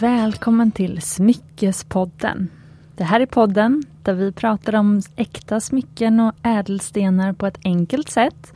[0.00, 2.48] Välkommen till Smyckespodden.
[2.96, 8.10] Det här är podden där vi pratar om äkta smycken och ädelstenar på ett enkelt
[8.10, 8.52] sätt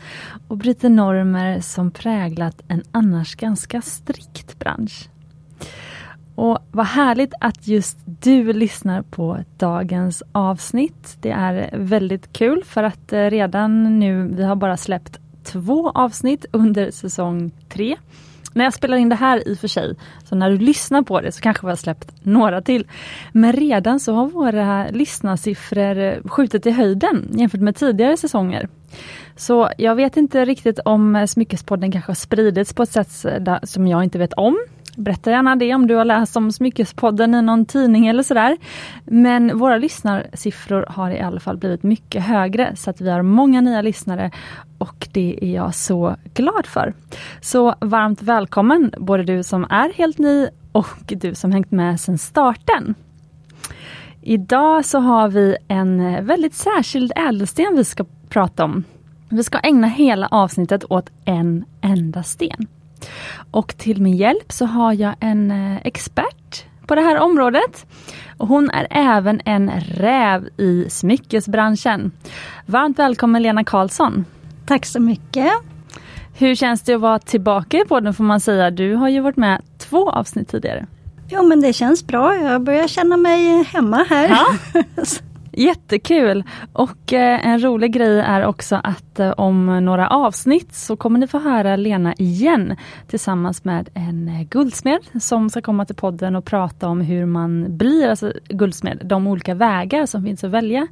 [0.48, 5.08] och bryter normer som präglat en annars ganska strikt bransch.
[6.34, 11.16] Och vad härligt att just du lyssnar på dagens avsnitt.
[11.20, 16.46] Det är väldigt kul för att eh, redan nu, vi har bara släppt två avsnitt
[16.52, 17.96] under säsong tre.
[18.54, 21.20] När jag spelar in det här i och för sig, så när du lyssnar på
[21.20, 22.86] det så kanske vi har släppt några till.
[23.32, 28.68] Men redan så har våra lyssnarsiffror skjutit i höjden jämfört med tidigare säsonger.
[29.36, 33.10] Så jag vet inte riktigt om Smyckespodden kanske har spridits på ett sätt
[33.62, 34.58] som jag inte vet om.
[34.96, 38.56] Berätta gärna det om du har läst om Smyckespodden i någon tidning eller sådär.
[39.04, 43.60] Men våra lyssnarsiffror har i alla fall blivit mycket högre så att vi har många
[43.60, 44.30] nya lyssnare
[44.78, 46.94] och det är jag så glad för.
[47.40, 52.18] Så varmt välkommen både du som är helt ny och du som hängt med sedan
[52.18, 52.94] starten.
[54.22, 58.84] Idag så har vi en väldigt särskild ädelsten vi ska prata om.
[59.28, 62.66] Vi ska ägna hela avsnittet åt en enda sten.
[63.50, 67.86] Och till min hjälp så har jag en eh, expert på det här området.
[68.38, 72.12] Och hon är även en räv i smyckesbranschen.
[72.66, 74.24] Varmt välkommen Lena Karlsson.
[74.66, 75.52] Tack så mycket.
[76.34, 78.70] Hur känns det att vara tillbaka i podden får man säga?
[78.70, 80.86] Du har ju varit med två avsnitt tidigare.
[81.28, 82.36] Jo men det känns bra.
[82.36, 84.28] Jag börjar känna mig hemma här.
[84.28, 84.82] Ja.
[85.52, 86.44] Jättekul!
[86.72, 91.26] Och eh, en rolig grej är också att eh, om några avsnitt så kommer ni
[91.26, 96.44] få höra Lena igen tillsammans med en eh, guldsmed som ska komma till podden och
[96.44, 99.02] prata om hur man blir alltså guldsmed.
[99.04, 100.86] De olika vägar som finns att välja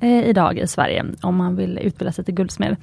[0.00, 2.76] eh, idag i Sverige om man vill utbilda sig till guldsmed.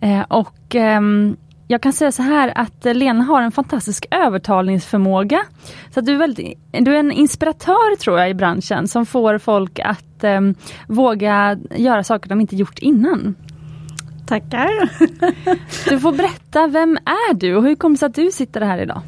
[0.00, 5.40] Eh, och ehm, jag kan säga så här att Lena har en fantastisk övertalningsförmåga.
[5.94, 9.78] Så du, är väldigt, du är en inspiratör tror jag i branschen som får folk
[9.78, 10.40] att eh,
[10.86, 13.34] våga göra saker de inte gjort innan.
[14.26, 14.70] Tackar!
[15.90, 18.78] du får berätta, vem är du och hur kommer det sig att du sitter här
[18.78, 19.00] idag?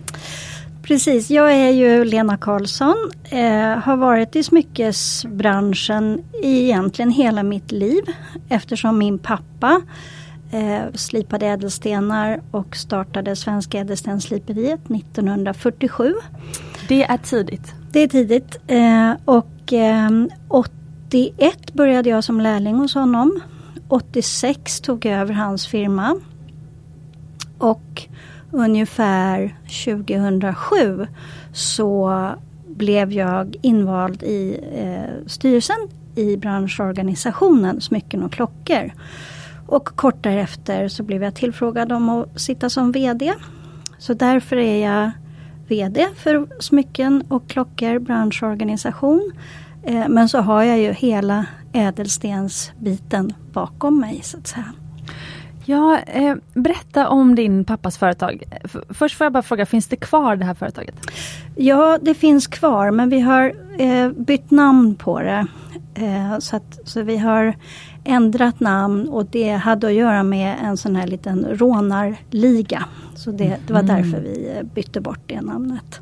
[0.83, 7.73] Precis, jag är ju Lena Karlsson, eh, har varit i smyckesbranschen i egentligen hela mitt
[7.73, 8.03] liv
[8.49, 9.83] eftersom min pappa
[10.51, 16.15] eh, slipade ädelstenar och startade Svenska Ädelstensliperiet 1947.
[16.89, 17.75] Det är tidigt.
[17.93, 20.11] Det är tidigt eh, och eh,
[20.49, 23.41] 81 började jag som lärling hos honom.
[23.89, 26.21] 86 tog jag över hans firma.
[27.59, 28.03] Och
[28.51, 31.07] ungefär 2007
[31.53, 32.31] så
[32.67, 38.93] blev jag invald i eh, styrelsen i branschorganisationen Smycken och klockor.
[39.67, 43.35] Och kort därefter så blev jag tillfrågad om att sitta som VD.
[43.99, 45.11] Så därför är jag
[45.69, 49.33] VD för Smycken och klockor branschorganisation.
[49.83, 54.73] Eh, men så har jag ju hela ädelstensbiten bakom mig så att säga.
[55.65, 58.43] Ja, eh, berätta om din pappas företag.
[58.89, 60.95] Först får jag bara fråga, finns det kvar det här företaget?
[61.57, 65.47] Ja, det finns kvar men vi har eh, bytt namn på det.
[65.95, 67.55] Eh, så, att, så vi har
[68.07, 72.85] ändrat namn och det hade att göra med en sån här liten rånarliga.
[73.15, 73.97] Så det, det var mm.
[73.97, 76.01] därför vi eh, bytte bort det namnet.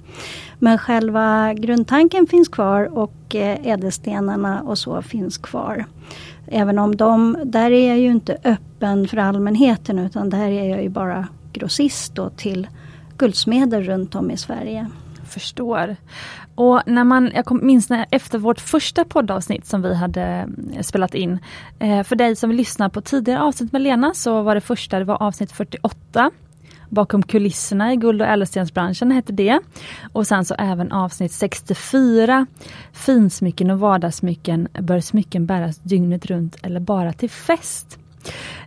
[0.59, 5.85] Men själva grundtanken finns kvar och eh, ädelstenarna och så finns kvar.
[6.47, 10.83] Även om de, där är jag ju inte öppen för allmänheten utan där är jag
[10.83, 12.69] ju bara grossist till
[13.19, 14.91] guldsmeder runt om i Sverige.
[15.25, 15.97] Förstår.
[16.55, 21.15] Och när man, jag minns när, efter vårt första poddavsnitt som vi hade eh, spelat
[21.15, 21.39] in.
[21.79, 25.05] Eh, för dig som lyssnar på tidigare avsnitt med Lena så var det första, det
[25.05, 26.31] var avsnitt 48.
[26.89, 29.61] Bakom kulisserna i guld och ädelstensbranschen hette det.
[30.13, 32.47] Och sen så även avsnitt 64.
[32.93, 34.69] Finsmycken och vardagssmycken.
[34.81, 37.99] Bör smycken bäras dygnet runt eller bara till fest?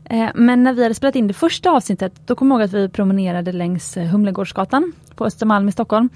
[0.10, 2.74] Eh, men när vi hade spelat in det första avsnittet, då kom jag ihåg att
[2.74, 6.10] vi promenerade längs eh, Humlegårdsgatan på Östermalm i Stockholm.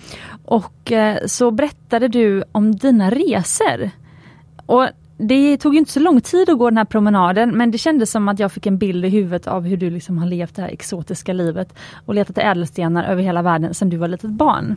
[0.46, 3.90] Och eh, så berättade du om dina resor.
[4.66, 8.12] Och det tog inte så lång tid att gå den här promenaden men det kändes
[8.12, 10.62] som att jag fick en bild i huvudet av hur du liksom har levt det
[10.62, 11.74] här exotiska livet
[12.06, 14.76] och letat ädelstenar över hela världen sedan du var litet barn.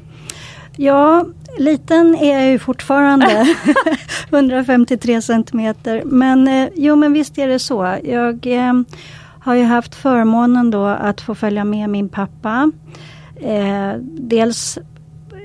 [0.76, 1.26] Ja,
[1.58, 3.46] liten är jag ju fortfarande.
[4.30, 6.02] 153 centimeter.
[6.04, 7.96] Men eh, jo men visst är det så.
[8.04, 8.72] Jag eh,
[9.40, 12.72] har ju haft förmånen då att få följa med min pappa.
[13.36, 14.78] Eh, dels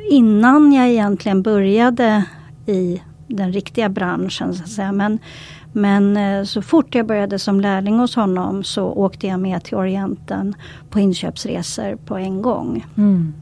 [0.09, 2.23] innan jag egentligen började
[2.65, 4.91] i den riktiga branschen så att säga.
[4.91, 5.19] Men,
[5.73, 9.77] men eh, så fort jag började som lärling hos honom så åkte jag med till
[9.77, 10.55] Orienten
[10.89, 12.85] på inköpsresor på en gång.
[12.97, 13.33] Mm.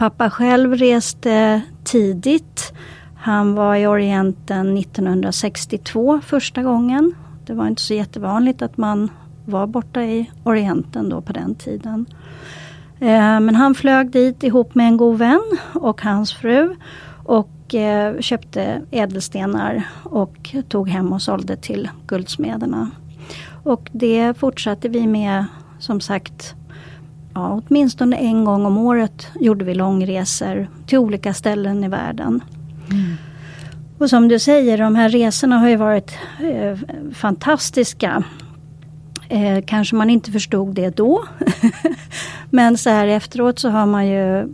[0.00, 2.72] Pappa själv reste tidigt.
[3.16, 7.14] Han var i Orienten 1962 första gången.
[7.46, 9.10] Det var inte så jättevanligt att man
[9.44, 12.06] var borta i Orienten då på den tiden.
[13.00, 16.76] Eh, men han flög dit ihop med en god vän och hans fru
[17.24, 22.90] och eh, köpte ädelstenar och tog hem och sålde till guldsmederna.
[23.62, 25.44] Och det fortsatte vi med
[25.78, 26.54] som sagt
[27.34, 32.42] ja, åtminstone en gång om året gjorde vi långresor till olika ställen i världen.
[32.90, 33.16] Mm.
[33.98, 36.78] Och som du säger, de här resorna har ju varit eh,
[37.14, 38.24] fantastiska.
[39.28, 41.24] Eh, kanske man inte förstod det då.
[42.50, 44.46] Men så här efteråt så har man ju,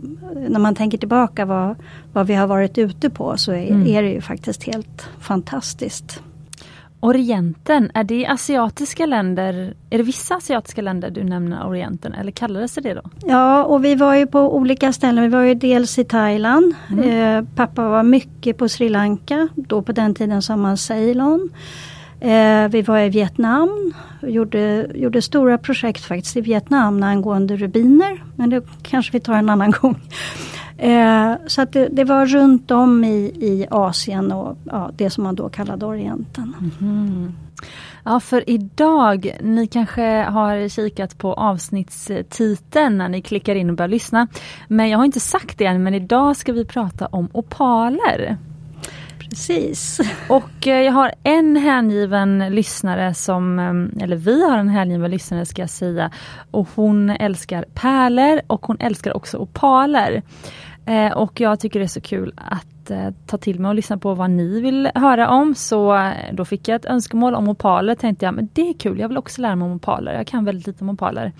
[0.49, 1.75] när man tänker tillbaka vad,
[2.13, 3.87] vad vi har varit ute på så är, mm.
[3.87, 6.21] är det ju faktiskt helt fantastiskt.
[6.99, 12.75] Orienten, är det asiatiska länder, är det vissa asiatiska länder du nämner Orienten eller kallades
[12.75, 13.01] det det då?
[13.25, 17.09] Ja och vi var ju på olika ställen, vi var ju dels i Thailand, mm.
[17.09, 21.49] eh, pappa var mycket på Sri Lanka, då på den tiden sa man Ceylon.
[22.19, 28.23] Eh, vi var i Vietnam, gjorde, gjorde stora projekt faktiskt i Vietnam angående rubiner.
[28.35, 30.01] Men det kanske vi tar en annan gång.
[30.77, 35.23] Eh, så att det, det, var runt om i, i Asien och ja, det som
[35.23, 36.55] man då kallade Orienten.
[36.81, 37.33] Mm.
[38.03, 43.89] Ja, för idag, ni kanske har kikat på avsnittstiteln när ni klickar in och börjar
[43.89, 44.27] lyssna.
[44.67, 48.37] Men jag har inte sagt det än, men idag ska vi prata om opaler.
[49.29, 49.99] Precis.
[50.29, 55.45] Och eh, jag har en hängiven lyssnare som, eh, eller vi har en hängiven lyssnare
[55.45, 56.11] ska jag säga.
[56.51, 60.23] Och hon älskar pärlor och hon älskar också opaler.
[60.85, 63.97] Eh, och jag tycker det är så kul att eh, ta till mig och lyssna
[63.97, 65.55] på vad ni vill höra om.
[65.55, 67.95] Så eh, då fick jag ett önskemål om opaler.
[67.95, 70.13] Tänkte jag, men det är kul, jag vill också lära mig om opaler.
[70.13, 71.33] Jag kan väldigt lite om opaler.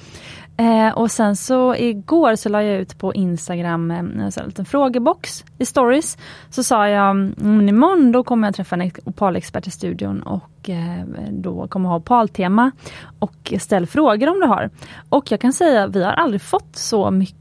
[0.58, 5.46] Eh, och sen så igår så la jag ut på Instagram eh, en liten frågebox
[5.58, 6.18] i stories.
[6.50, 11.04] Så sa jag, mm, imorgon då kommer jag träffa en opalexpert i studion och eh,
[11.32, 12.72] då kommer jag ha opaltema.
[13.20, 14.70] Och ställ frågor om du har.
[15.10, 17.38] Och jag kan säga, vi har aldrig fått så mycket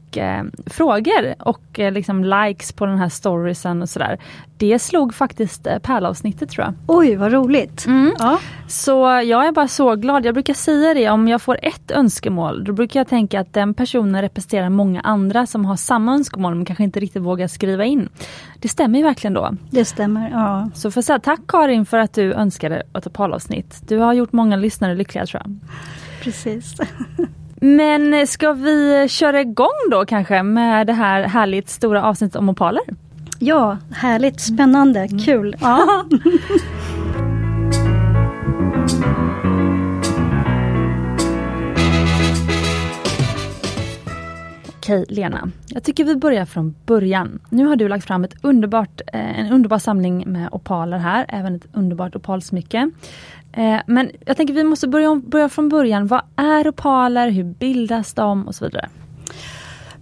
[0.65, 4.17] frågor och eh, liksom likes på den här storiesen och sådär.
[4.57, 6.73] Det slog faktiskt eh, pärlavsnittet tror jag.
[6.87, 7.85] Oj vad roligt!
[7.85, 8.13] Mm.
[8.19, 8.39] Ja.
[8.67, 8.91] Så
[9.25, 10.25] jag är bara så glad.
[10.25, 13.73] Jag brukar säga det, om jag får ett önskemål då brukar jag tänka att den
[13.73, 18.09] personen representerar många andra som har samma önskemål men kanske inte riktigt vågar skriva in.
[18.59, 19.51] Det stämmer ju verkligen då.
[19.69, 20.69] Det stämmer, ja.
[20.73, 23.81] Så för säga tack Karin för att du önskade ett opalavsnitt.
[23.87, 25.55] Du har gjort många lyssnare lyckliga tror jag.
[26.23, 26.75] Precis.
[27.61, 32.83] Men ska vi köra igång då kanske med det här härligt stora avsnittet om opaler?
[33.39, 35.19] Ja, härligt, spännande, mm.
[35.19, 35.55] kul.
[35.61, 36.05] Ja.
[44.87, 47.39] Okej Lena, jag tycker vi börjar från början.
[47.49, 51.55] Nu har du lagt fram ett underbart, eh, en underbar samling med opaler här, även
[51.55, 52.91] ett underbart opalsmycke.
[53.51, 56.07] Eh, men jag tänker vi måste börja, börja från början.
[56.07, 57.29] Vad är opaler?
[57.29, 58.47] Hur bildas de?
[58.47, 58.89] Och så vidare.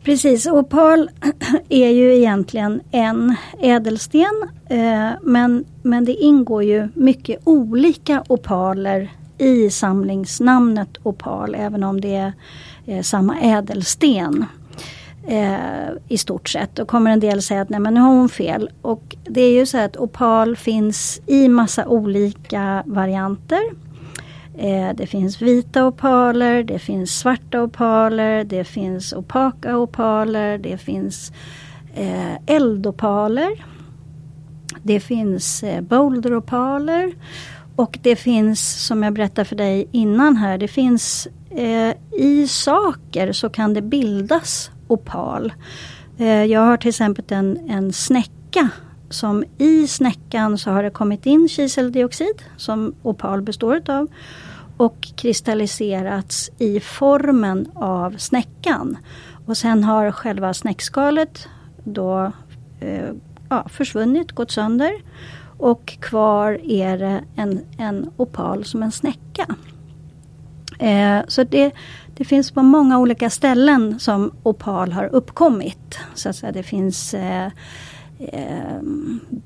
[0.04, 1.10] Precis, opal
[1.70, 9.70] är ju egentligen en ädelsten eh, men, men det ingår ju mycket olika opaler i
[9.70, 12.16] samlingsnamnet opal även om det
[12.86, 14.46] är samma ädelsten
[15.28, 16.76] eh, i stort sett.
[16.76, 18.70] Då kommer en del säga att nej men nu har hon fel.
[18.82, 23.62] Och det är ju så att opal finns i massa olika varianter.
[24.58, 31.32] Eh, det finns vita opaler, det finns svarta opaler, det finns opaka opaler, det finns
[31.96, 33.66] eh, eldopaler.
[34.84, 37.14] Det finns eh, boulderopaler.
[37.76, 43.32] Och det finns, som jag berättade för dig innan här, det finns eh, i saker
[43.32, 45.54] så kan det bildas opal.
[46.18, 48.70] Eh, jag har till exempel en, en snäcka
[49.10, 54.08] som i snäckan så har det kommit in kiseldioxid som opal består utav
[54.78, 58.98] och kristalliserats i formen av snäckan.
[59.46, 61.48] Och sen har själva snäckskalet
[61.84, 62.32] då
[62.80, 63.10] eh,
[63.50, 64.92] ja, försvunnit, gått sönder
[65.58, 69.56] och kvar är det en, en opal som en snäcka.
[70.80, 71.72] Eh, så det,
[72.18, 76.00] det finns på många olika ställen som opal har uppkommit.
[76.14, 77.50] Så att säga, det finns eh,
[78.20, 78.82] eh,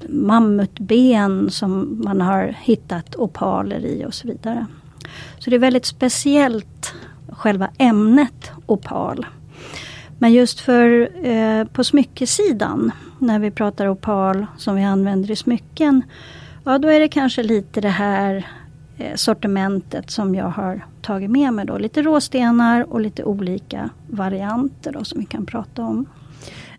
[0.09, 4.65] mammutben som man har hittat opaler i och så vidare.
[5.39, 6.93] Så det är väldigt speciellt
[7.29, 9.25] själva ämnet opal.
[10.17, 16.01] Men just för eh, på smyckesidan när vi pratar opal som vi använder i smycken.
[16.63, 18.47] Ja då är det kanske lite det här
[19.15, 21.65] sortimentet som jag har tagit med mig.
[21.65, 21.77] Då.
[21.77, 26.05] Lite råstenar och lite olika varianter då, som vi kan prata om.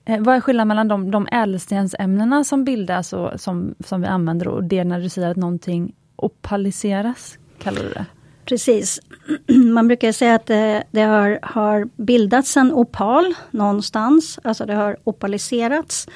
[0.05, 4.49] Eh, vad är skillnaden mellan de, de ädelstensämnena som bildas och som, som vi använder
[4.49, 7.39] och det när du säger att någonting opaliseras?
[7.59, 8.07] Kallar du det?
[8.45, 9.01] Precis.
[9.75, 14.97] Man brukar säga att det, det, har, har bildats en opal någonstans, alltså det har
[15.05, 16.09] opaliserats.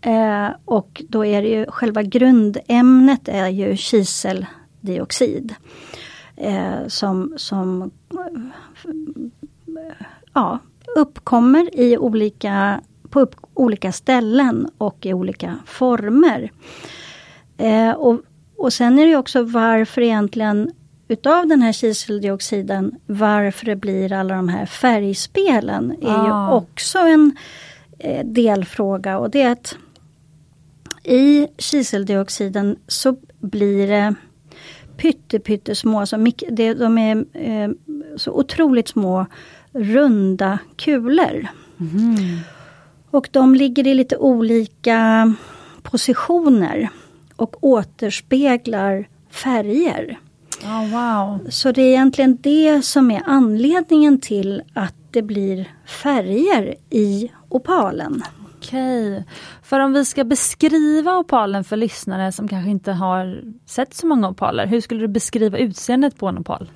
[0.00, 3.76] Eh, och då är det ju själva grundämnet är ju
[4.80, 5.54] kiseldioxid.
[6.36, 7.90] Eh, som som
[10.34, 10.58] ja,
[10.96, 12.80] uppkommer i olika,
[13.10, 16.52] på upp, olika ställen och i olika former.
[17.56, 18.20] Eh, och,
[18.56, 20.72] och sen är det också varför egentligen
[21.08, 26.50] utav den här kiseldioxiden, varför det blir alla de här färgspelen, är ah.
[26.50, 27.36] ju också en
[27.98, 29.76] eh, delfråga och det är att
[31.04, 34.14] i kiseldioxiden så blir det
[35.44, 37.70] pyttesmå, så mycket, det, de är eh,
[38.16, 39.26] så otroligt små
[39.72, 41.46] runda kulor.
[41.80, 42.38] Mm.
[43.10, 45.32] Och de ligger i lite olika
[45.82, 46.88] positioner
[47.36, 50.18] och återspeglar färger.
[50.64, 51.50] Oh, wow.
[51.50, 58.22] Så det är egentligen det som är anledningen till att det blir färger i opalen.
[58.68, 59.24] Okej.
[59.62, 64.28] För om vi ska beskriva opalen för lyssnare som kanske inte har sett så många
[64.28, 64.66] opaler.
[64.66, 66.70] Hur skulle du beskriva utseendet på en opal?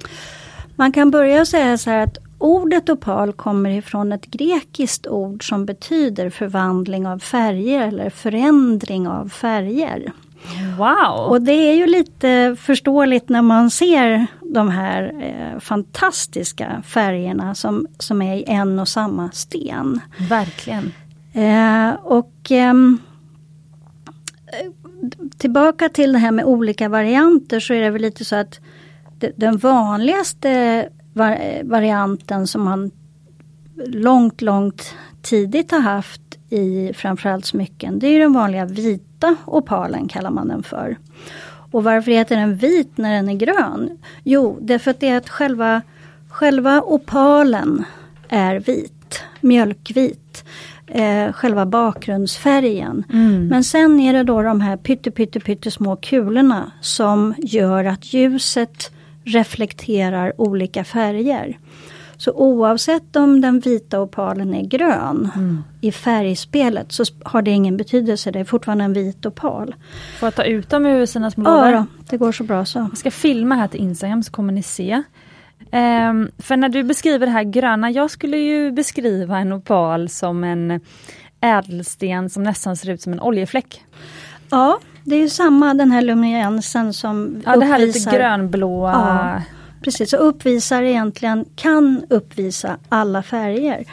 [0.76, 5.66] Man kan börja säga så här att ordet opal kommer ifrån ett grekiskt ord som
[5.66, 10.12] betyder förvandling av färger eller förändring av färger.
[10.78, 11.26] Wow!
[11.28, 17.86] Och det är ju lite förståeligt när man ser de här eh, fantastiska färgerna som,
[17.98, 20.00] som är i en och samma sten.
[20.28, 20.92] Verkligen.
[21.32, 22.74] Eh, och eh,
[25.38, 28.60] Tillbaka till det här med olika varianter så är det väl lite så att
[29.36, 30.50] den vanligaste
[31.14, 32.90] eh, varianten som man
[33.86, 36.20] långt, långt tidigt har haft
[36.50, 40.96] i framförallt smycken, det är den vanliga vita opalen kallar man den för.
[41.72, 43.98] Och varför heter den vit när den är grön?
[44.24, 45.82] Jo, därför att det är att själva,
[46.28, 47.84] själva opalen
[48.28, 50.44] är vit, mjölkvit.
[50.94, 53.04] Eh, själva bakgrundsfärgen.
[53.12, 53.46] Mm.
[53.46, 58.12] Men sen är det då de här pytte, pytte, pytte små kulorna som gör att
[58.12, 58.90] ljuset
[59.24, 61.58] reflekterar olika färger.
[62.16, 65.64] Så oavsett om den vita opalen är grön mm.
[65.80, 68.30] i färgspelet så har det ingen betydelse.
[68.30, 69.74] Det är fortfarande en vit opal.
[70.18, 71.70] Får jag ta ut dem ur sina små lådor?
[71.70, 72.78] Ja, det går så bra så.
[72.78, 75.02] Jag ska filma här till Instagram så kommer ni se.
[75.72, 80.44] Um, för när du beskriver det här gröna, jag skulle ju beskriva en opal som
[80.44, 80.80] en
[81.40, 83.84] ädelsten som nästan ser ut som en oljefläck.
[84.50, 88.92] Ja, det är ju samma den här luminensen som Ja, det här lite grönblåa.
[88.92, 89.42] Ja,
[89.80, 93.84] precis, så uppvisar egentligen, kan uppvisa alla färger.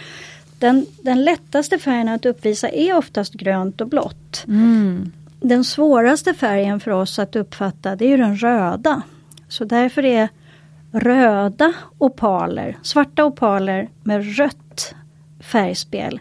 [0.59, 4.43] Den, den lättaste färgen att uppvisa är oftast grönt och blått.
[4.47, 5.11] Mm.
[5.41, 9.01] Den svåraste färgen för oss att uppfatta det är den röda.
[9.47, 10.29] Så därför är
[10.91, 14.95] röda opaler, svarta opaler med rött
[15.39, 16.19] färgspel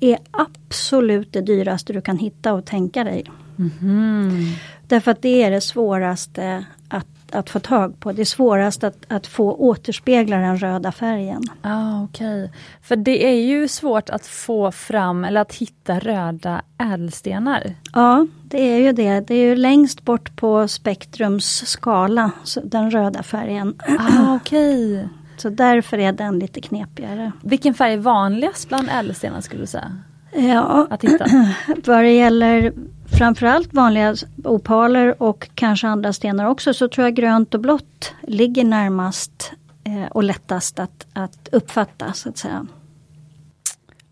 [0.00, 3.24] är absolut det dyraste du kan hitta och tänka dig.
[3.58, 4.44] Mm.
[4.88, 8.12] Därför att det är det svåraste att, att få tag på.
[8.12, 11.42] Det är svårast att, att få återspegla den röda färgen.
[11.62, 12.58] Ah, Okej, okay.
[12.82, 17.74] för det är ju svårt att få fram eller att hitta röda ädelstenar.
[17.92, 19.20] Ja, det är ju det.
[19.20, 22.30] Det är ju längst bort på spektrums skala,
[22.64, 23.74] den röda färgen.
[23.98, 25.04] Ah, okay.
[25.36, 27.32] Så därför är den lite knepigare.
[27.42, 29.98] Vilken färg är vanligast bland ädelstenar skulle du säga?
[30.32, 31.26] Ja, att hitta?
[31.84, 32.72] vad det gäller
[33.18, 38.64] framförallt vanliga opaler och kanske andra stenar också så tror jag grönt och blått ligger
[38.64, 39.52] närmast
[39.84, 42.66] eh, och lättast att, att uppfatta så att säga.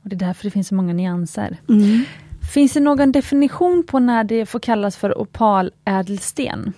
[0.02, 1.56] Och Det är därför det finns så många nyanser.
[1.68, 2.04] Mm.
[2.48, 6.72] Finns det någon definition på när det får kallas för opalädelsten?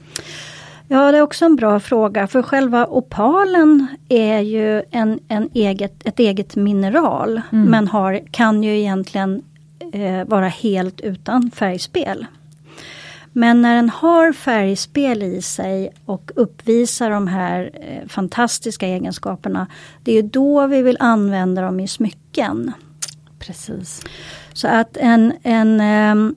[0.88, 6.06] Ja, det är också en bra fråga för själva opalen är ju en, en eget,
[6.06, 7.70] ett eget mineral mm.
[7.70, 9.42] men har, kan ju egentligen
[9.92, 12.26] eh, vara helt utan färgspel.
[13.32, 19.66] Men när den har färgspel i sig och uppvisar de här eh, fantastiska egenskaperna,
[20.02, 22.72] det är då vi vill använda dem i smycken.
[23.40, 24.02] Precis.
[24.52, 26.34] Så att en, en, ehm,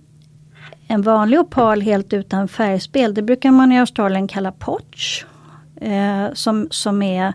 [0.88, 5.26] en vanlig opal helt utan färgspel, det brukar man i Australien kalla potch.
[5.82, 7.34] Eh, som, som är,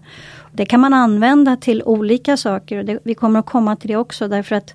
[0.53, 2.83] det kan man använda till olika saker.
[2.83, 4.75] Det, vi kommer att komma till det också därför att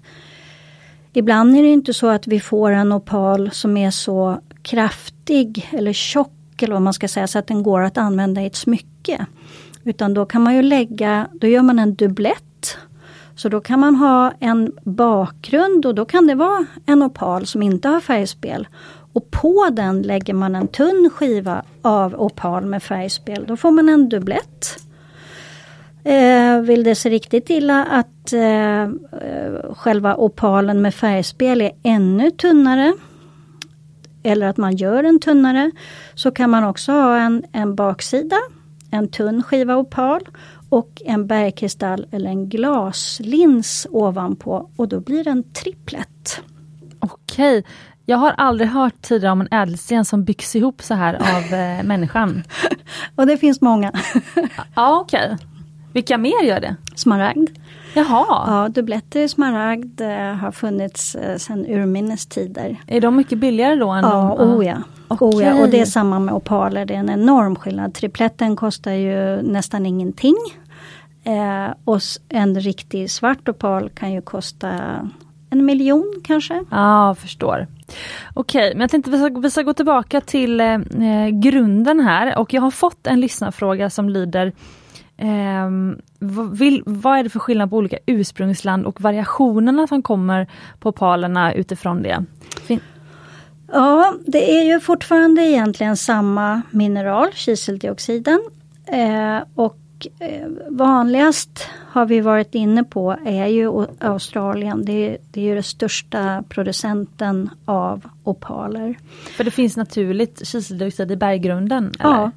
[1.14, 5.94] Ibland är det inte så att vi får en opal som är så kraftig eller
[5.94, 9.26] tjock eller vad man ska säga så att den går att använda i ett smycke.
[9.84, 12.44] Utan då kan man ju lägga, då gör man en dubblett.
[13.36, 17.62] Så då kan man ha en bakgrund och då kan det vara en opal som
[17.62, 18.68] inte har färgspel.
[19.14, 23.46] Och på den lägger man en tunn skiva av opal med färgspel.
[23.48, 24.80] Då får man en dubblett.
[26.04, 32.32] Eh, vill det sig riktigt illa att eh, eh, själva opalen med färgspel är ännu
[32.32, 32.94] tunnare
[34.24, 35.72] eller att man gör den tunnare
[36.16, 38.36] så kan man också ha en, en baksida,
[38.92, 40.22] en tunn skiva opal
[40.74, 46.42] och en bergkristall eller en glaslins ovanpå och då blir det en triplett.
[47.00, 47.64] Okej,
[48.06, 51.84] jag har aldrig hört tidigare om en ädelsten som byggs ihop så här av eh,
[51.84, 52.44] människan.
[53.16, 53.92] och det finns många.
[54.76, 55.38] ja, okej.
[55.94, 56.76] Vilka mer gör det?
[56.96, 57.50] Smaragd.
[57.94, 58.44] Jaha.
[58.48, 62.82] Ja, dubbletter i smaragd eh, har funnits eh, sedan urminnes tider.
[62.88, 63.90] Är de mycket billigare då?
[63.90, 64.78] Än ja, de, oh ja.
[65.08, 65.28] Okay.
[65.28, 65.62] Oh ja.
[65.62, 67.94] Och det är samma med opaler, det är en enorm skillnad.
[67.94, 70.36] Tripletten kostar ju nästan ingenting.
[71.24, 74.70] Eh, och en riktig svart opal kan ju kosta
[75.50, 76.64] en miljon kanske.
[76.72, 77.68] Ja, jag förstår.
[78.34, 80.78] Okej, men jag tänkte vi ska, vi ska gå tillbaka till eh,
[81.32, 84.52] grunden här och jag har fått en lyssnarfråga som lyder
[85.18, 85.70] Eh,
[86.20, 90.48] vad, vill, vad är det för skillnad på olika ursprungsland och variationerna som kommer
[90.80, 92.26] på opalerna utifrån det?
[92.62, 92.80] Fin
[93.74, 98.40] ja, det är ju fortfarande egentligen samma mineral, kiseldioxiden.
[98.88, 99.78] Eh, och
[100.20, 104.86] eh, vanligast har vi varit inne på är ju Australien.
[104.86, 108.98] Det, det är ju den största producenten av opaler.
[109.38, 111.92] För det finns naturligt kiseldioxid i berggrunden?
[112.00, 112.12] Eller?
[112.12, 112.32] Ja.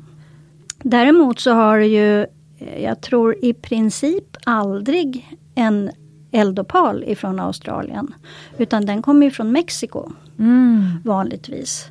[0.83, 2.27] Däremot så har det ju
[2.59, 5.91] Eh, jag tror i princip aldrig en
[6.31, 8.15] eldopal ifrån Australien.
[8.59, 10.85] Utan den kommer ifrån Mexiko mm.
[11.05, 11.91] vanligtvis.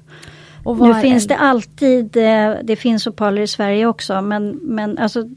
[0.66, 5.30] Nu finns det alltid, eh, det finns opaler i Sverige också men, men alltså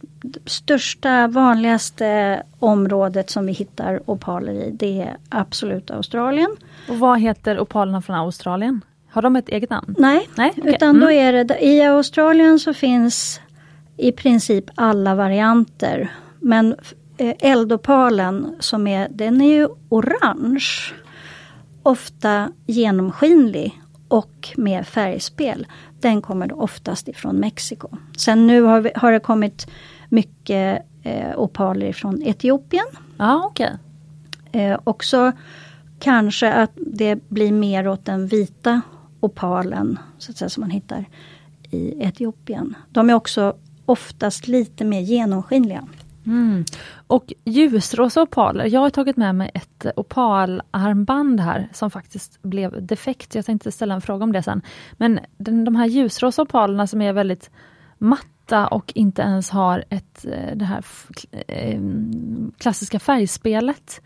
[0.47, 6.57] största vanligaste området som vi hittar opaler i det är absolut Australien.
[6.88, 8.81] Och vad heter opalerna från Australien?
[9.11, 9.95] Har de ett eget namn?
[9.99, 10.53] Nej, Nej?
[10.57, 10.75] Okay.
[10.75, 11.01] utan mm.
[11.01, 13.41] då är det, i Australien så finns
[13.97, 16.12] i princip alla varianter.
[16.41, 16.77] Men
[17.17, 20.67] eh, eldopalen som är, den är ju orange.
[21.83, 25.66] Ofta genomskinlig och med färgspel.
[26.01, 27.88] Den kommer då oftast ifrån Mexiko.
[28.16, 29.66] Sen nu har, vi, har det kommit
[30.09, 32.87] mycket eh, opaler från Etiopien.
[33.18, 33.71] Ja, okay.
[34.53, 35.33] Eh, också
[35.99, 38.81] kanske att det blir mer åt den vita
[39.21, 41.05] opalen så att säga, som man hittar
[41.71, 42.75] i Etiopien.
[42.90, 45.88] De är också oftast lite mer genomskinliga.
[46.29, 46.64] Mm.
[47.07, 53.35] Och ljusrosa opaler, jag har tagit med mig ett opalarmband här som faktiskt blev defekt.
[53.35, 54.62] Jag tänkte ställa en fråga om det sen.
[54.93, 57.51] Men den, de här ljusrosa opalerna som är väldigt
[57.99, 60.85] matta och inte ens har ett, eh, det här
[61.49, 61.81] eh,
[62.59, 64.01] klassiska färgspelet.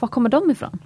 [0.00, 0.78] Var kommer de ifrån?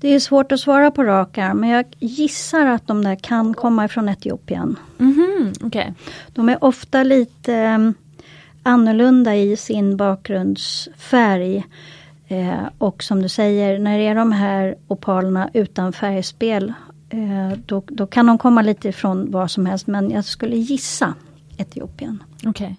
[0.00, 3.54] Det är svårt att svara på rak arm men jag gissar att de där kan
[3.54, 4.76] komma ifrån Etiopien.
[4.98, 5.92] Mm -hmm, okay.
[6.28, 7.94] De är ofta lite um,
[8.66, 11.66] annorlunda i sin bakgrundsfärg.
[12.28, 16.72] Eh, och som du säger, när det är de här opalerna utan färgspel
[17.10, 21.14] eh, då, då, kan de komma lite ifrån vad som helst men jag skulle gissa
[21.56, 22.22] Etiopien.
[22.46, 22.74] Okay.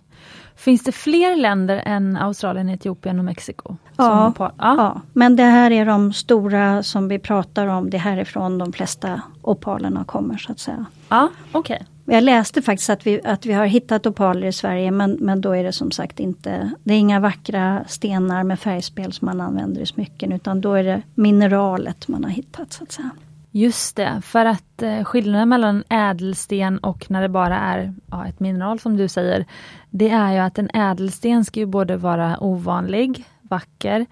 [0.56, 3.76] Finns det fler länder än Australien, Etiopien och Mexiko?
[3.98, 4.52] Ja, ja.
[4.58, 7.90] ja, men det här är de stora som vi pratar om.
[7.90, 10.86] Det är härifrån de flesta opalerna kommer så att säga.
[11.10, 11.80] Ja, Okay.
[12.10, 15.52] Jag läste faktiskt att vi, att vi har hittat opaler i Sverige men, men då
[15.52, 19.82] är det som sagt inte Det är inga vackra stenar med färgspel som man använder
[19.82, 23.10] i smycken utan då är det mineralet man har hittat så att säga.
[23.52, 28.40] Just det, för att eh, skillnaden mellan ädelsten och när det bara är ja, ett
[28.40, 29.46] mineral som du säger,
[29.90, 34.06] det är ju att en ädelsten ska ju både vara ovanlig, vacker,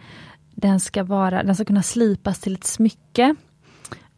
[0.51, 3.35] den ska, vara, den ska kunna slipas till ett smycke.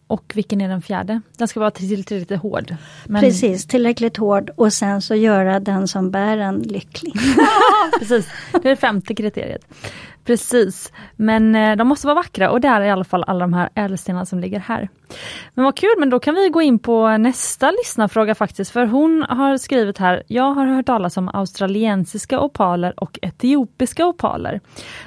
[0.07, 1.21] Och vilken är den fjärde?
[1.37, 2.75] Den ska vara tillräckligt hård.
[3.05, 3.21] Men...
[3.21, 7.13] Precis, tillräckligt hård och sen så göra den som bär en lycklig.
[7.99, 9.65] Precis, det är det femte kriteriet.
[10.27, 13.53] Precis, men eh, de måste vara vackra och det är i alla fall alla de
[13.53, 14.89] här ädelstenarna som ligger här.
[15.53, 19.25] Men vad kul, men då kan vi gå in på nästa lyssnarfråga faktiskt, för hon
[19.29, 24.59] har skrivit här, jag har hört talas om australiensiska opaler och etiopiska opaler.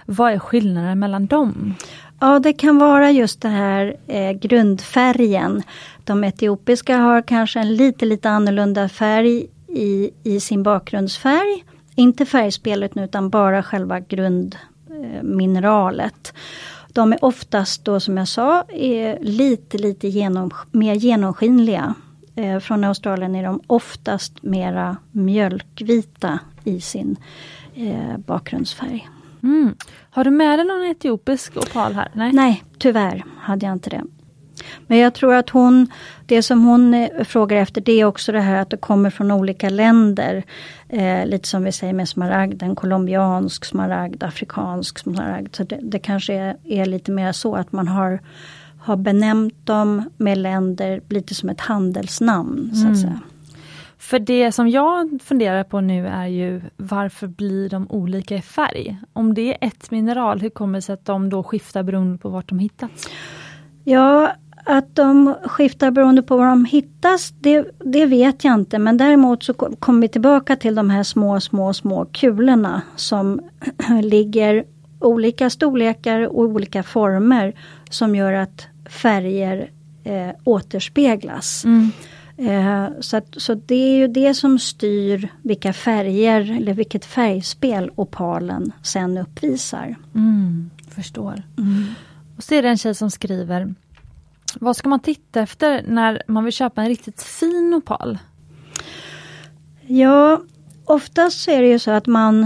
[0.06, 1.74] Vad är skillnaden mellan dem?
[2.20, 5.62] Ja, det kan vara just det här eh, grundfärgen.
[6.04, 11.64] De etiopiska har kanske en lite, lite annorlunda färg i, i sin bakgrundsfärg.
[11.94, 16.34] Inte färgspelet nu utan bara själva grundmineralet.
[16.92, 21.94] De är oftast då som jag sa är lite, lite genom, mer genomskinliga.
[22.34, 27.16] Eh, från Australien är de oftast mera mjölkvita i sin
[27.74, 29.08] eh, bakgrundsfärg.
[29.42, 29.74] Mm.
[30.10, 32.10] Har du med dig någon etiopisk opal här?
[32.14, 32.32] Nej?
[32.32, 34.02] Nej, tyvärr hade jag inte det.
[34.86, 35.86] Men jag tror att hon,
[36.26, 39.30] det som hon eh, frågar efter det är också det här att det kommer från
[39.30, 40.44] olika länder.
[40.88, 45.56] Eh, lite som vi säger med smaragden, colombiansk smaragd, afrikansk smaragd.
[45.56, 48.20] Så det, det kanske är, är, lite mer så att man har,
[48.80, 52.70] har benämnt dem med länder lite som ett handelsnamn.
[52.74, 52.96] så att mm.
[52.96, 53.20] säga.
[54.00, 58.98] För det som jag funderar på nu är ju varför blir de olika i färg?
[59.12, 62.28] Om det är ett mineral, hur kommer det sig att de då skiftar beroende på
[62.28, 63.08] vart de hittats?
[63.84, 64.32] Ja,
[64.64, 68.78] att de skiftar beroende på var de hittas, det, det vet jag inte.
[68.78, 73.40] Men däremot så kommer vi tillbaka till de här små, små, små kulorna som
[74.02, 74.64] ligger
[74.98, 77.54] olika storlekar och olika former
[77.90, 79.70] som gör att färger
[80.04, 81.64] eh, återspeglas.
[81.64, 81.90] Mm.
[82.40, 87.90] Eh, så, att, så det är ju det som styr vilka färger eller vilket färgspel
[87.96, 89.96] opalen sen uppvisar.
[90.14, 91.42] Mm, förstår.
[91.58, 91.84] Mm.
[92.36, 93.74] Och så är det en tjej som skriver
[94.60, 98.18] Vad ska man titta efter när man vill köpa en riktigt fin opal?
[99.86, 100.40] Ja,
[100.84, 102.42] oftast så är det ju så att man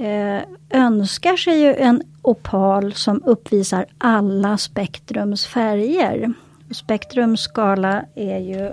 [0.00, 6.32] eh, önskar sig ju en opal som uppvisar alla spektrums färger.
[6.70, 8.72] Spektrums skala är ju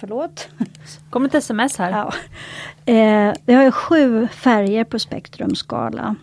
[0.00, 0.48] Förlåt.
[1.10, 1.90] kom ett sms här.
[1.90, 2.12] Ja.
[2.92, 6.16] Eh, vi har ju sju färger på spektrumskala.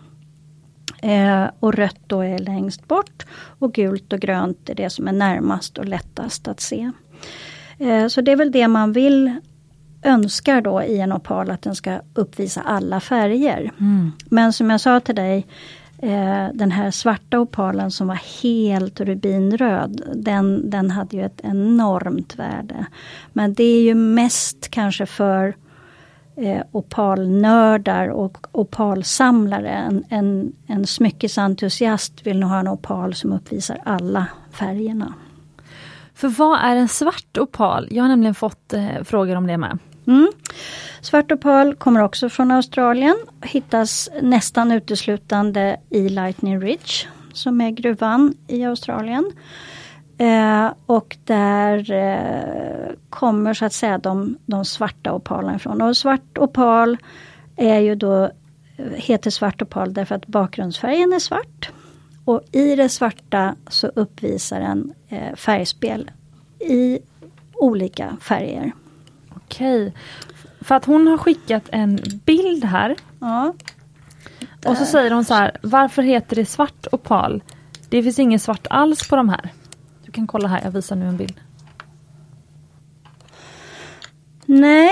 [1.02, 3.26] Eh, och rött då är längst bort
[3.58, 6.90] och gult och grönt är det som är närmast och lättast att se.
[7.78, 9.40] Eh, så det är väl det man vill
[10.02, 13.72] önskar då i en opal att den ska uppvisa alla färger.
[13.80, 14.12] Mm.
[14.30, 15.46] Men som jag sa till dig
[16.02, 22.38] Eh, den här svarta opalen som var helt rubinröd, den, den hade ju ett enormt
[22.38, 22.86] värde.
[23.32, 25.56] Men det är ju mest kanske för
[26.36, 29.70] eh, opalnördar och opalsamlare.
[29.70, 35.14] En, en, en smyckesentusiast vill nog ha en opal som uppvisar alla färgerna.
[36.14, 37.88] För vad är en svart opal?
[37.90, 39.78] Jag har nämligen fått eh, frågor om det med.
[40.08, 40.32] Mm.
[41.00, 43.16] Svart opal kommer också från Australien.
[43.42, 49.32] Hittas nästan uteslutande i Lightning Ridge som är gruvan i Australien.
[50.18, 55.82] Eh, och där eh, kommer så att säga de, de svarta opalerna ifrån.
[55.82, 56.96] Och svart opal
[57.56, 58.24] är ju då,
[58.76, 61.70] eh, heter svart opal därför att bakgrundsfärgen är svart.
[62.24, 66.10] Och i det svarta så uppvisar den eh, färgspel
[66.60, 66.98] i
[67.54, 68.72] olika färger.
[69.48, 69.94] Okej.
[70.60, 72.96] För att hon har skickat en bild här.
[73.20, 73.54] Ja.
[74.66, 77.42] Och så säger hon så här, varför heter det svart opal?
[77.88, 79.52] Det finns ingen svart alls på de här.
[80.04, 81.40] Du kan kolla här, jag visar nu en bild.
[84.46, 84.90] Nej,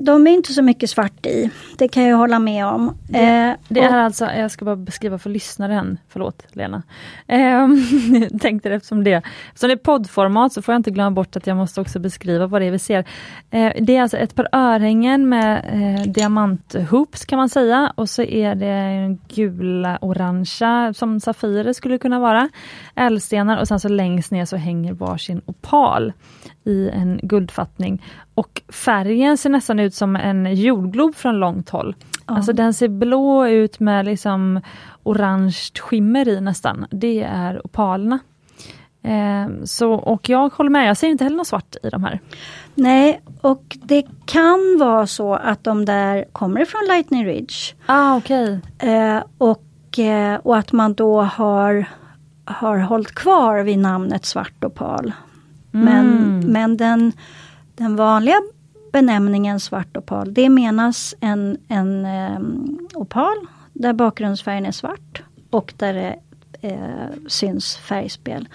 [0.00, 1.50] de är inte så mycket svart i.
[1.78, 2.96] Det kan jag hålla med om.
[3.08, 6.82] Det, eh, det är alltså, jag ska bara beskriva för lyssnaren, förlåt Lena.
[7.26, 7.68] Eh,
[8.40, 11.46] tänkte det eftersom det, eftersom det är poddformat så får jag inte glömma bort att
[11.46, 13.04] jag måste också beskriva vad det är vi ser.
[13.50, 18.22] Eh, det är alltså ett par örhängen med eh, diamanthoops kan man säga och så
[18.22, 22.48] är det gula, orangea som safirer skulle kunna vara.
[22.94, 26.12] Ädelstenar och sen så längst ner så hänger varsin opal
[26.68, 28.02] i en guldfattning.
[28.34, 31.94] Och färgen ser nästan ut som en jordglob från långt håll.
[32.26, 32.36] Ja.
[32.36, 34.60] Alltså den ser blå ut med liksom
[35.02, 36.86] orange skimmer i nästan.
[36.90, 38.18] Det är opalerna.
[39.02, 42.20] Eh, så, och jag håller med, jag ser inte heller något svart i de här.
[42.74, 47.54] Nej, och det kan vara så att de där kommer från Lightning Ridge.
[47.86, 48.58] Ah, okay.
[48.78, 51.84] Eh, och, eh, och att man då har,
[52.44, 55.12] har hållit kvar vid namnet svart opal.
[55.82, 55.84] Mm.
[55.84, 57.12] Men, men den,
[57.74, 58.42] den vanliga
[58.92, 63.36] benämningen svart opal, det menas en, en um, opal
[63.72, 66.16] där bakgrundsfärgen är svart och där det
[66.68, 68.48] eh, syns färgspel.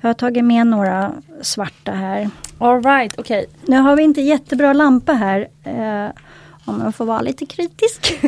[0.00, 1.12] Jag har tagit med några
[1.42, 2.30] svarta här.
[2.58, 3.46] All right, okay.
[3.66, 5.48] Nu har vi inte jättebra lampa här.
[5.64, 6.10] Eh,
[6.64, 8.20] om jag får vara lite kritisk.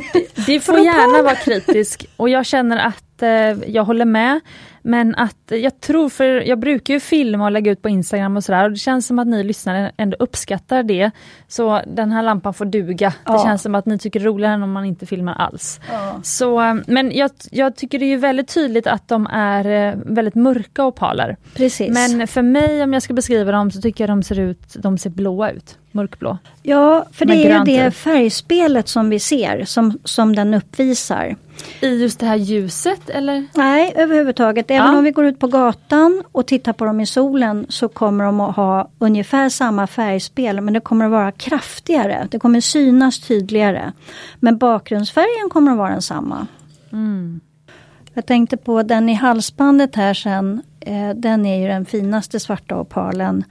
[0.47, 4.41] Du får gärna vara kritisk och jag känner att eh, jag håller med.
[4.89, 8.45] Men att jag tror, för jag brukar ju filma och lägga ut på Instagram och
[8.45, 11.11] sådär och det känns som att ni lyssnare ändå uppskattar det.
[11.49, 13.13] Så den här lampan får duga.
[13.25, 13.33] Ja.
[13.33, 15.81] Det känns som att ni tycker det är roligare än om man inte filmar alls.
[15.93, 16.21] Ja.
[16.23, 20.85] Så, men jag, jag tycker det är väldigt tydligt att de är eh, väldigt mörka
[20.85, 21.37] opaler.
[21.55, 21.91] Precis.
[21.91, 24.99] Men för mig om jag ska beskriva dem så tycker jag de ser ut, de
[24.99, 25.79] ser blåa ut.
[25.93, 26.39] Mörkblå.
[26.63, 31.37] Ja, för det är ju det färgspelet som vi ser som, som den uppvisar.
[31.81, 33.47] I just det här ljuset eller?
[33.55, 34.71] Nej, överhuvudtaget.
[34.71, 34.99] Även Ja.
[34.99, 38.41] om vi går ut på gatan och tittar på dem i solen så kommer de
[38.41, 42.29] att ha ungefär samma färgspel men det kommer att vara kraftigare.
[42.31, 43.93] Det kommer synas tydligare.
[44.41, 46.47] Men bakgrundsfärgen kommer att vara densamma.
[46.93, 47.41] Mm.
[48.15, 50.63] Jag tänkte på den i halsbandet här sen.
[50.81, 53.45] Eh, den är ju den finaste svarta opalen.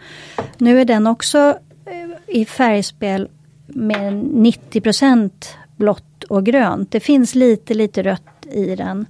[0.58, 1.38] Nu är den också
[1.86, 3.28] eh, i färgspel
[3.68, 5.32] med 90%
[5.76, 6.92] blått och grönt.
[6.92, 9.06] Det finns lite, lite rött i den.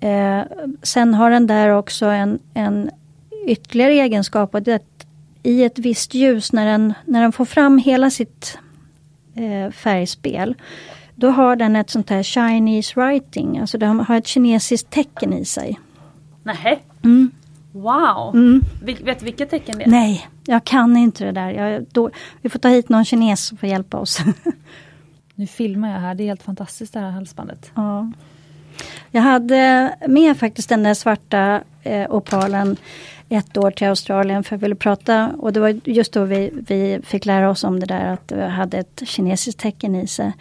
[0.00, 0.40] Eh,
[0.82, 2.90] sen har den där också en, en
[3.46, 4.54] ytterligare egenskap.
[4.54, 4.82] Och det
[5.42, 8.58] I ett visst ljus, när den, när den får fram hela sitt
[9.34, 10.54] eh, färgspel.
[11.14, 15.44] Då har den ett sånt här Chinese writing, alltså den har ett kinesiskt tecken i
[15.44, 15.80] sig.
[16.42, 17.30] Nähä, Mm.
[17.72, 18.34] wow!
[18.34, 18.60] Mm.
[18.84, 19.88] Vil- vet du vilket tecken det är?
[19.88, 21.50] Nej, jag kan inte det där.
[21.50, 22.10] Jag, då,
[22.42, 24.18] vi får ta hit någon kines som får hjälpa oss.
[25.42, 27.70] Nu filmar jag här, det är helt fantastiskt det här halsbandet.
[27.74, 28.12] ja.
[29.10, 32.76] Jag hade med faktiskt den där svarta eh, opalen
[33.28, 37.00] ett år till Australien för jag ville prata och det var just då vi, vi
[37.04, 40.32] fick lära oss om det där att det hade ett kinesiskt tecken i sig.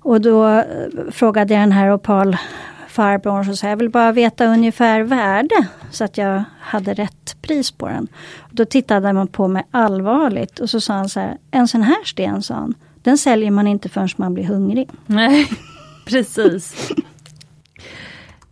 [0.00, 0.64] Och då eh,
[1.10, 6.18] frågade jag den här opalfarbrorn och sa jag vill bara veta ungefär värde så att
[6.18, 8.08] jag hade rätt pris på den.
[8.50, 12.04] Då tittade man på mig allvarligt och så sa han så här, en sån här
[12.04, 14.88] sten sa han, den säljer man inte förrän man blir hungrig.
[15.06, 15.48] Nej,
[16.06, 16.90] precis.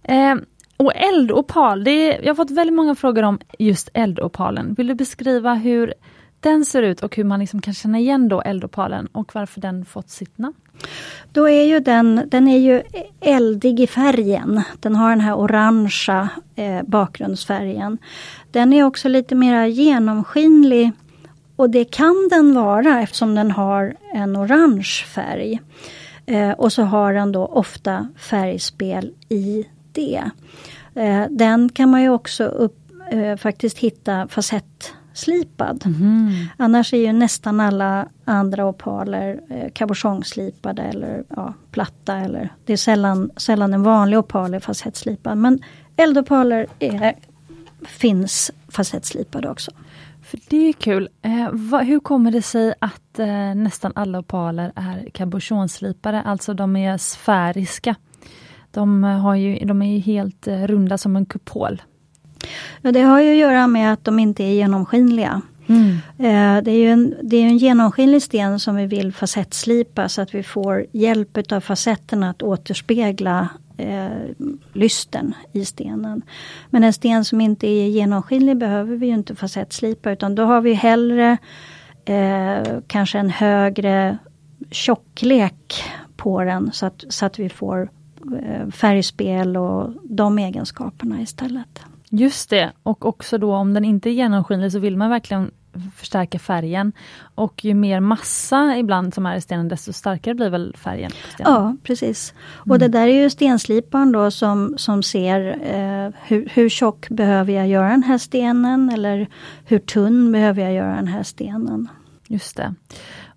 [0.03, 0.35] eh,
[0.77, 4.75] och eldopal, det är, jag har fått väldigt många frågor om just eldopalen.
[4.75, 5.95] Vill du beskriva hur
[6.41, 9.85] den ser ut och hur man liksom kan känna igen då eldopalen och varför den
[9.85, 10.55] fått sitt namn?
[11.33, 12.83] Då är ju den, den är ju
[13.21, 14.62] eldig i färgen.
[14.81, 17.99] Den har den här orangea eh, bakgrundsfärgen.
[18.51, 20.93] Den är också lite mer genomskinlig
[21.62, 25.61] och det kan den vara eftersom den har en orange färg.
[26.27, 30.31] Eh, och så har den då ofta färgspel i det.
[30.94, 32.79] Eh, den kan man ju också upp,
[33.11, 35.85] eh, faktiskt hitta facettslipad.
[36.57, 42.16] Annars är ju nästan alla andra opaler eh, cabochonslipade eller ja, platta.
[42.16, 45.38] Eller, det är sällan, sällan en vanlig opal är facettslipad.
[45.38, 45.59] Men
[45.96, 47.14] eldopaler är,
[47.87, 49.70] finns facettslipade också.
[50.33, 51.09] För det är kul.
[51.23, 56.77] Eh, vad, hur kommer det sig att eh, nästan alla opaler är cabochonslipade, alltså de
[56.77, 57.95] är sfäriska?
[58.71, 61.83] De, eh, har ju, de är ju helt eh, runda som en kupol.
[62.83, 65.42] Ja, det har ju att göra med att de inte är genomskinliga.
[66.18, 70.23] Eh, det är ju en, det är en genomskinlig sten som vi vill facettslipa så
[70.23, 73.49] att vi får hjälp utav facetterna att återspegla
[73.83, 76.23] eh, lysten i stenen.
[76.71, 80.61] Men en sten som inte är genomskinlig behöver vi ju inte facettslipa utan då har
[80.61, 81.37] vi hellre
[82.05, 84.18] eh, kanske en högre
[84.71, 85.83] tjocklek
[86.16, 87.90] på den så att, så att vi får
[88.42, 91.83] eh, färgspel och de egenskaperna istället.
[92.11, 95.51] Just det, och också då om den inte är genomskinlig så vill man verkligen
[95.97, 96.93] förstärka färgen.
[97.35, 101.11] Och ju mer massa ibland som är i stenen desto starkare blir väl färgen?
[101.39, 102.35] Ja, precis.
[102.53, 107.53] Och det där är ju stensliparen då som, som ser eh, hur, hur tjock behöver
[107.53, 109.29] jag göra den här stenen eller
[109.65, 111.89] hur tunn behöver jag göra den här stenen.
[112.29, 112.75] Just det.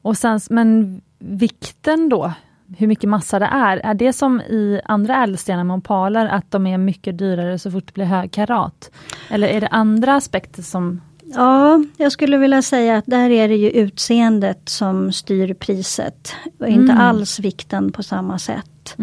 [0.01, 2.33] Och sen, men vikten då,
[2.77, 6.67] hur mycket massa det är, är det som i andra ädelstenar med opaler, att de
[6.67, 8.91] är mycket dyrare så fort det blir hög karat?
[9.29, 11.01] Eller är det andra aspekter som...
[11.33, 16.67] Ja, jag skulle vilja säga att där är det ju utseendet som styr priset och
[16.67, 17.03] inte Mm.
[17.03, 18.97] alls vikten på samma sätt.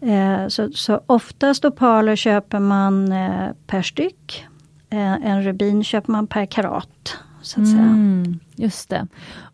[0.00, 4.44] Eh, så, så oftast opaler köper man eh, per styck.
[4.90, 7.16] Eh, en rubin köper man per karat.
[7.42, 7.80] Så att säga.
[7.82, 9.06] Mm, just det.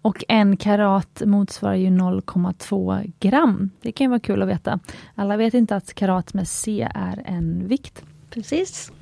[0.02, 3.70] Och en karat motsvarar ju 0,2 gram.
[3.82, 4.78] Det kan ju vara kul att veta.
[5.14, 8.02] Alla vet inte att karat med C är en vikt.
[8.30, 8.92] Precis.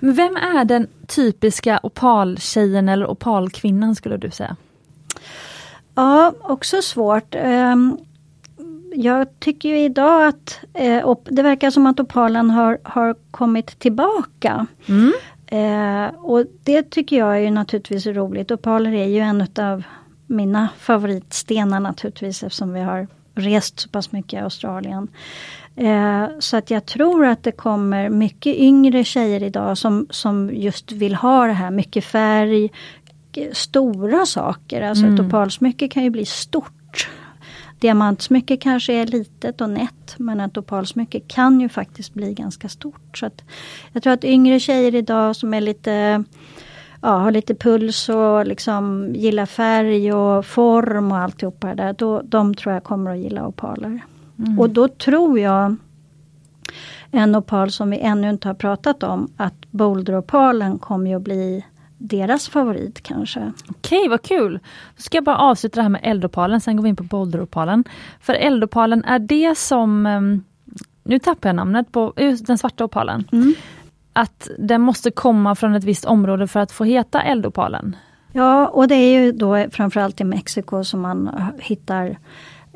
[0.00, 4.56] Men vem är den typiska opaltjejen eller opalkvinnan skulle du säga?
[5.94, 7.34] Ja, också svårt.
[7.34, 7.98] Ehm,
[8.94, 14.66] Jag tycker ju idag att eh, det verkar som att opalen har, har kommit tillbaka.
[14.86, 15.12] Mm.
[15.46, 18.50] Eh, och det tycker jag är naturligtvis roligt.
[18.50, 19.82] Opaler är ju en av
[20.26, 25.08] mina favoritstenar naturligtvis eftersom vi har rest så pass mycket i Australien.
[25.78, 30.92] Eh, så att jag tror att det kommer mycket yngre tjejer idag som, som just
[30.92, 32.70] vill ha det här mycket färg,
[33.52, 34.82] stora saker.
[34.82, 35.26] Alltså ett Mm.
[35.26, 37.08] opalsmycke kan ju bli stort.
[37.80, 43.18] Diamantsmycke kanske är litet och nätt men ett opalsmycke kan ju faktiskt bli ganska stort.
[43.18, 43.42] Så att
[43.92, 46.24] jag tror att yngre tjejer idag som är lite
[47.02, 51.92] ja, har lite puls och liksom gillar färg och form och alltihopa det där.
[51.92, 54.00] Då, de tror jag kommer att gilla opaler.
[54.38, 54.58] Mm.
[54.58, 55.76] Och då tror jag
[57.10, 61.64] en opal som vi ännu inte har pratat om, att boulderopalen kommer att bli
[61.98, 63.52] deras favorit kanske.
[63.68, 64.60] Okej, vad kul!
[64.96, 67.84] Då ska jag bara avsluta det här med eldopalen, sen går vi in på boulderopalen.
[68.20, 70.44] För eldopalen, är det som, ehm,
[71.04, 73.28] nu tappar jag namnet på den svarta opalen.
[73.32, 73.54] Mm.
[74.12, 77.96] Att den måste komma från ett visst område för att få heta eldopalen?
[78.32, 82.18] Ja, och det är ju då framförallt i Mexiko som man hittar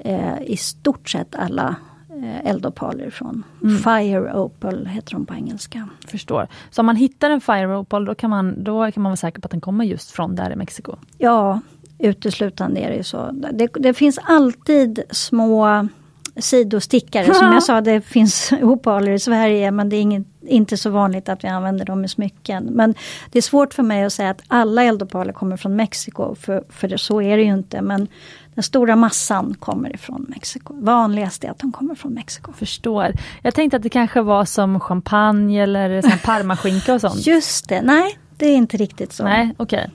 [0.04, 1.76] eh, i stort sett alla
[2.22, 3.42] eh, eldopaler från.
[3.62, 3.78] Mm.
[3.78, 5.88] Fire Opal heter de på engelska.
[6.08, 6.48] Förstår.
[6.70, 9.40] Så om man hittar en Fire Opal då kan, man, då kan man vara säker
[9.40, 10.96] på att den kommer just från där i Mexiko?
[11.18, 11.60] Ja,
[11.98, 13.30] uteslutande är det ju så.
[13.52, 15.88] Det, det finns alltid små
[16.36, 17.34] sidostickare.
[17.34, 21.28] Som jag sa, det finns opaler i Sverige men det är inget, inte så vanligt
[21.28, 22.64] att vi använder dem i smycken.
[22.64, 22.94] Men
[23.30, 26.88] det är svårt för mig att säga att alla eldopaler kommer från Mexiko, för, för
[26.88, 27.82] det, så är det ju inte.
[27.82, 28.08] Men
[28.54, 30.74] den stora massan kommer ifrån Mexiko.
[30.74, 32.52] Vanligast är att de kommer från Mexiko.
[32.52, 33.12] Förstår.
[33.42, 37.26] Jag tänkte att det kanske var som champagne eller parmaskinka och sånt.
[37.26, 39.24] Just det, nej det är inte riktigt så.
[39.24, 39.90] Nej, okej.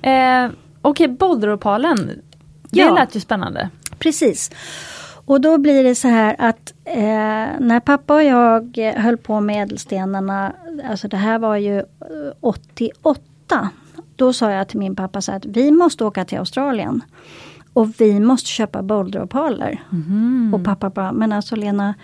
[0.00, 0.12] Okay.
[0.12, 0.50] Eh,
[0.82, 2.22] okej, okay, boulderopalen.
[2.70, 2.94] Det ja.
[2.94, 3.70] lät ju spännande.
[3.98, 4.50] Precis.
[5.24, 6.96] Och då blir det så här att eh,
[7.58, 10.52] när pappa och jag höll på med ädelstenarna,
[10.88, 11.82] alltså det här var ju
[12.40, 13.20] 88.
[13.52, 13.66] Eh,
[14.16, 17.02] då sa jag till min pappa så att vi måste åka till Australien.
[17.72, 19.82] Och vi måste köpa boulderopaler.
[19.92, 20.54] Mm.
[20.54, 21.94] Och pappa bara, men alltså Lena,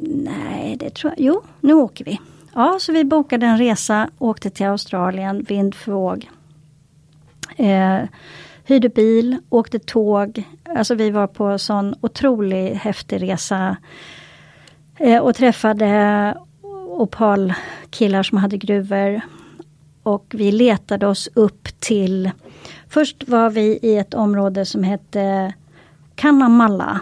[0.00, 2.20] nej det tror jag, jo nu åker vi.
[2.54, 6.30] Ja, så vi bokade en resa, åkte till Australien, vind för våg.
[7.56, 8.00] Eh,
[8.64, 10.44] hyrde bil, åkte tåg.
[10.76, 13.76] Alltså vi var på sån otrolig häftig resa.
[14.96, 16.36] Eh, och träffade
[16.88, 19.20] opalkillar som hade gruvor.
[20.02, 22.30] Och vi letade oss upp till
[22.88, 25.54] Först var vi i ett område som hette
[26.14, 27.00] Kanamalla.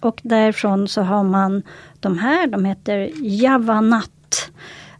[0.00, 1.62] Och därifrån så har man
[2.00, 4.50] de här, de heter Javanat.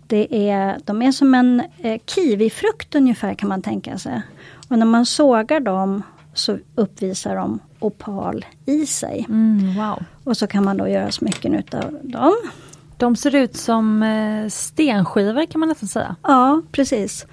[0.07, 4.23] Det är, de är som en eh, kiwifrukt ungefär kan man tänka sig.
[4.69, 6.03] Och när man sågar dem
[6.35, 9.27] så uppvisar de opal i sig.
[9.29, 10.05] Mm, wow.
[10.25, 12.35] Och så kan man då göra smycken utav dem.
[12.97, 16.17] De ser ut som eh, stenskivor kan man nästan säga.
[16.23, 17.27] Ja, precis.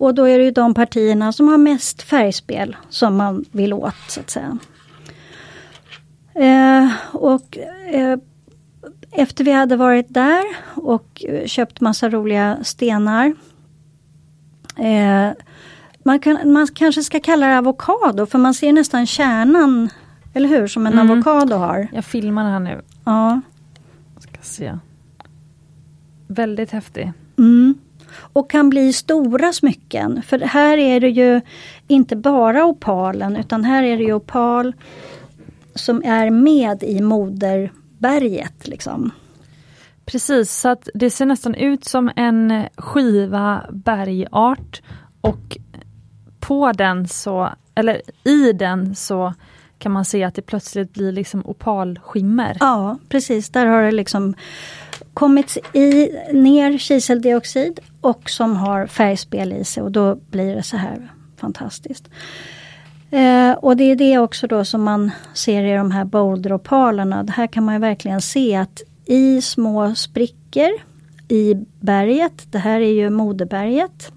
[0.00, 3.94] Och då är det ju de partierna som har mest färgspel som man vill åt
[4.08, 4.58] så att säga.
[6.34, 7.58] Eh, och
[7.92, 8.18] eh,
[9.10, 13.34] efter vi hade varit där och köpt massa roliga stenar.
[14.76, 15.30] Eh,
[16.02, 19.90] man, kan, man kanske ska kalla det avokado för man ser nästan kärnan,
[20.34, 21.10] eller hur, som en mm.
[21.10, 21.88] avokado har.
[21.92, 22.80] Jag filmar här nu.
[23.04, 23.40] Ja.
[24.18, 24.78] Ska se.
[26.26, 27.12] Väldigt häftig.
[27.38, 27.74] Mm
[28.12, 30.22] och kan bli stora smycken.
[30.22, 31.40] För här är det ju
[31.88, 34.72] inte bara opalen utan här är det ju opal
[35.74, 38.68] som är med i moderberget.
[38.68, 39.10] Liksom.
[40.04, 44.82] Precis, så att det ser nästan ut som en skiva bergart
[45.20, 45.58] och
[46.40, 49.34] på den så, eller i den så
[49.78, 52.56] kan man se att det plötsligt blir liksom opalskimmer.
[52.60, 54.34] Ja precis, där har det liksom
[55.14, 60.76] kommit i, ner kiseldioxid och som har färgspel i sig och då blir det så
[60.76, 62.08] här fantastiskt.
[63.10, 67.26] Eh, och det är det också då som man ser i de här boulderopalerna.
[67.28, 70.70] Här kan man verkligen se att i små sprickor
[71.28, 74.12] i berget, det här är ju moderberget.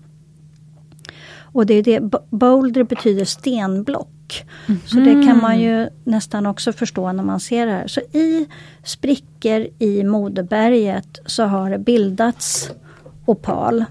[1.53, 4.45] Och det är det, boulder betyder stenblock.
[4.67, 4.81] Mm.
[4.85, 7.87] Så det kan man ju nästan också förstå när man ser det här.
[7.87, 8.47] Så i
[8.83, 12.71] sprickor i moderberget så har det bildats
[13.25, 13.85] opal.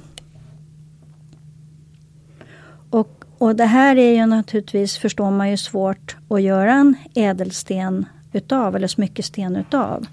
[2.91, 8.07] Och, och det här är ju naturligtvis, förstår man ju, svårt att göra en ädelsten
[8.33, 10.07] utav eller smyckesten utav.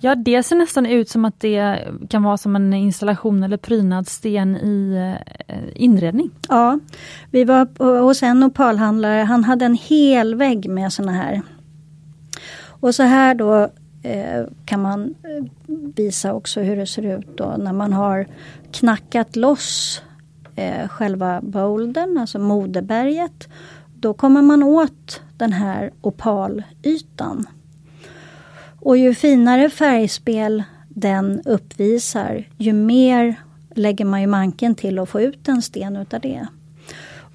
[0.00, 1.78] Ja, det ser nästan ut som att det
[2.08, 4.94] kan vara som en installation eller prydnadssten i
[5.46, 6.30] eh, inredning.
[6.48, 6.78] Ja,
[7.30, 11.42] vi var hos en opalhandlare, han hade en hel vägg med såna här.
[12.80, 13.68] Och så här då
[14.08, 15.44] Eh, kan man eh,
[15.94, 18.26] visa också hur det ser ut då när man har
[18.72, 20.02] knackat loss
[20.56, 23.48] eh, själva bouldern, alltså moderberget.
[23.94, 27.46] Då kommer man åt den här opalytan.
[28.80, 33.34] Och ju finare färgspel den uppvisar, ju mer
[33.74, 36.46] lägger man ju manken till att få ut en sten utav det.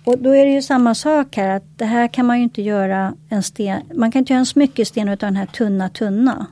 [0.03, 2.61] Och då är det ju samma sak här att det här kan man ju inte
[2.61, 6.47] göra en sten, man kan inte göra en smyckesten utav den här tunna tunna.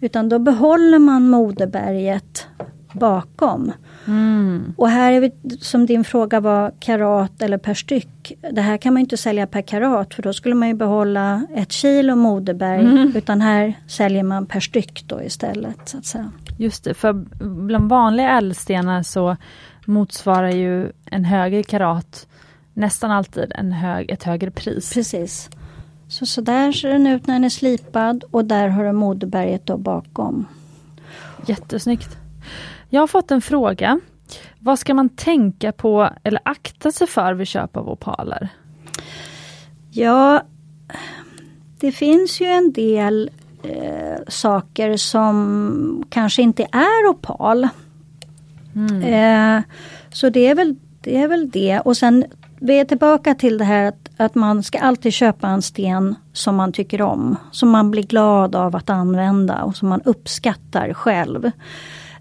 [0.00, 2.46] Utan då behåller man moderberget
[2.92, 3.72] bakom.
[4.06, 4.74] Mm.
[4.76, 8.32] Och här är vi, som din fråga var, karat eller per styck.
[8.52, 11.72] Det här kan man inte sälja per karat för då skulle man ju behålla ett
[11.72, 12.80] kilo moderberg.
[12.80, 13.12] Mm.
[13.16, 15.88] Utan här säljer man per styck då istället.
[15.88, 16.32] Så att säga.
[16.58, 17.12] Just det, för
[17.66, 19.36] bland vanliga ädelstenar så
[19.84, 22.26] motsvarar ju en högre karat
[22.74, 24.94] nästan alltid en hög, ett högre pris.
[24.94, 25.50] Precis.
[26.10, 29.66] Så, så där ser den ut när den är slipad och där har du moderberget
[29.66, 30.46] då bakom.
[31.46, 32.16] Jättesnyggt.
[32.88, 34.00] Jag har fått en fråga.
[34.58, 38.48] Vad ska man tänka på eller akta sig för vid köp av opaler?
[39.90, 40.42] Ja,
[41.80, 43.30] det finns ju en del
[43.62, 47.68] eh, saker som kanske inte är opal.
[48.74, 49.02] Mm.
[49.02, 49.62] Eh,
[50.12, 51.80] så det är, väl, det är väl det.
[51.80, 52.24] Och sen
[52.60, 56.56] vi är tillbaka till det här att, att man ska alltid köpa en sten som
[56.56, 57.36] man tycker om.
[57.52, 61.50] Som man blir glad av att använda och som man uppskattar själv.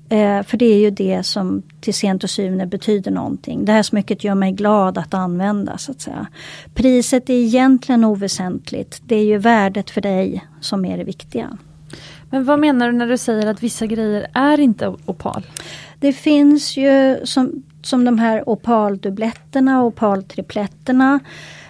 [0.09, 3.65] Eh, för det är ju det som till sent och syvende betyder någonting.
[3.65, 6.27] Det här smycket gör mig glad att använda så att säga.
[6.73, 9.01] Priset är egentligen oväsentligt.
[9.05, 11.57] Det är ju värdet för dig som är det viktiga.
[12.29, 15.45] Men vad menar du när du säger att vissa grejer är inte opal?
[15.99, 21.19] Det finns ju som, som de här opaldubbletterna och opaltripletterna.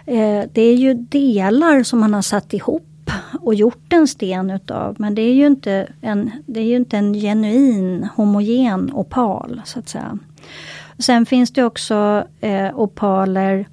[0.09, 4.95] Eh, det är ju delar som man har satt ihop och gjort en sten utav.
[4.99, 9.79] Men det är ju inte en, det är ju inte en genuin homogen opal så
[9.79, 10.19] att säga.
[10.99, 13.67] Sen finns det också eh, opaler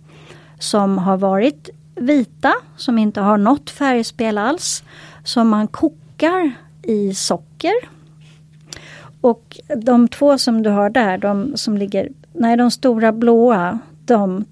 [0.58, 4.82] som har varit vita, som inte har något färgspel alls.
[5.24, 7.74] Som man kokar i socker.
[9.20, 14.44] Och de två som du har där, de som ligger, nej de stora blåa, de,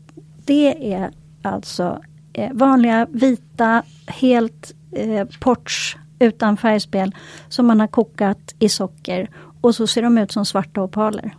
[0.44, 1.10] det är
[1.44, 2.00] alltså
[2.32, 7.14] eh, vanliga vita, helt eh, ports utan färgspel
[7.48, 9.30] som man har kokat i socker
[9.60, 11.34] och så ser de ut som svarta opaler.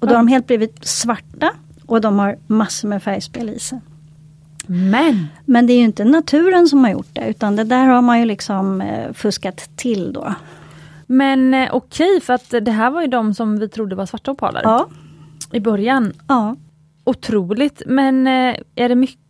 [0.00, 1.50] Och då har de helt blivit svarta
[1.86, 3.80] och de har massor med färgspel i sig.
[4.66, 5.26] Men!
[5.44, 8.20] Men det är ju inte naturen som har gjort det utan det där har man
[8.20, 10.34] ju liksom eh, fuskat till då.
[11.06, 14.30] Men eh, okej, för att det här var ju de som vi trodde var svarta
[14.30, 14.60] opaler.
[14.64, 14.88] Ja.
[15.52, 16.12] I början.
[16.28, 16.56] Ja.
[17.04, 19.21] Otroligt, men eh, är det mycket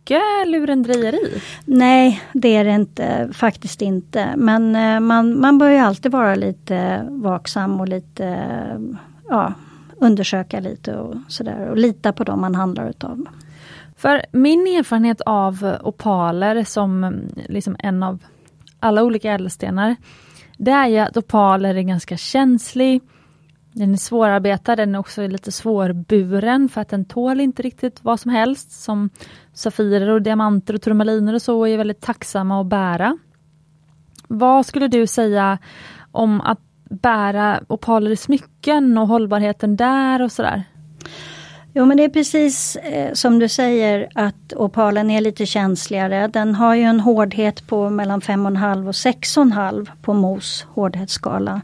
[0.45, 1.41] lurendrejeri?
[1.65, 4.33] Nej, det är det inte, faktiskt inte.
[4.37, 8.47] Men eh, man, man bör ju alltid vara lite vaksam och lite
[9.29, 9.53] ja,
[9.97, 13.25] undersöka lite och sådär och lita på dem man handlar utav.
[13.97, 18.19] För min erfarenhet av opaler som liksom en av
[18.79, 19.95] alla olika ädelstenar,
[20.57, 23.01] det är ju att opaler är ganska känslig.
[23.73, 28.19] Den är svårarbetad, den är också lite svårburen för att den tål inte riktigt vad
[28.19, 29.09] som helst som
[29.53, 33.17] safirer och diamanter och turmaliner och så är väldigt tacksamma att bära.
[34.27, 35.57] Vad skulle du säga
[36.11, 36.59] om att
[36.89, 40.63] bära opaler i smycken och hållbarheten där och sådär?
[41.75, 46.27] Jo men det är precis eh, som du säger att opalen är lite känsligare.
[46.27, 51.61] Den har ju en hårdhet på mellan 5,5 och 6,5 på mos hårdhetsskala.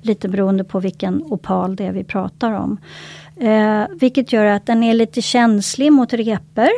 [0.00, 2.78] Lite beroende på vilken opal det är vi pratar om.
[3.36, 6.70] Eh, vilket gör att den är lite känslig mot repor.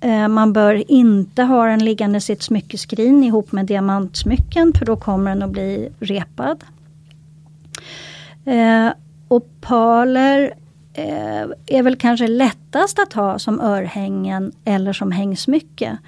[0.00, 5.30] Eh, man bör inte ha den liggande i smyckeskrin ihop med diamantsmycken för då kommer
[5.30, 6.64] den att bli repad.
[8.44, 8.88] Eh,
[9.28, 10.52] opaler
[10.96, 15.98] eh, är väl kanske lättast att ha som örhängen eller som hängsmycke.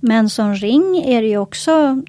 [0.00, 2.02] Men som ring är det ju också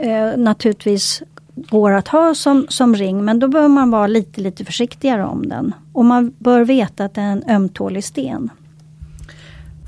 [0.00, 1.22] eh, naturligtvis
[1.54, 5.48] går att ha som, som ring men då bör man vara lite lite försiktigare om
[5.48, 5.74] den.
[5.92, 8.50] Och man bör veta att det är en ömtålig sten.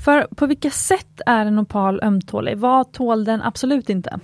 [0.05, 2.57] För på vilka sätt är en opal ömtålig?
[2.57, 4.19] Vad tål den absolut inte?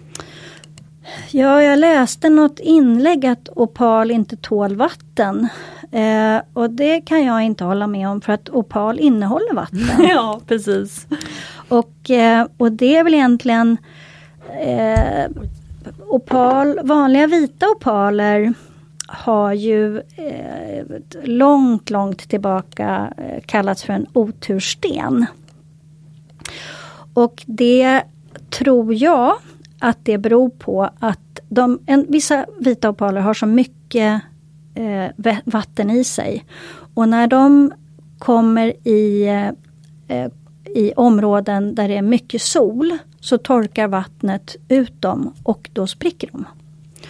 [1.32, 5.48] Ja, jag läste något inlägg att opal inte tål vatten.
[5.92, 9.88] Eh, och det kan jag inte hålla med om för att opal innehåller vatten.
[10.10, 11.08] ja, precis.
[11.70, 13.78] Och, eh, och det är väl egentligen
[14.62, 15.32] eh,
[16.08, 18.54] opal, vanliga vita opaler
[19.08, 20.86] har ju eh,
[21.24, 25.26] långt, långt tillbaka eh, kallats för en otursten.
[27.14, 28.04] Och det
[28.50, 29.36] tror jag
[29.80, 34.22] att det beror på att de, en, vissa vita opaler har så mycket
[34.74, 36.46] eh, vatten i sig.
[36.94, 37.74] Och när de
[38.18, 39.28] kommer i,
[40.08, 40.28] eh,
[40.76, 46.30] i områden där det är mycket sol så torkar vattnet ut dem och då spricker
[46.32, 46.46] de.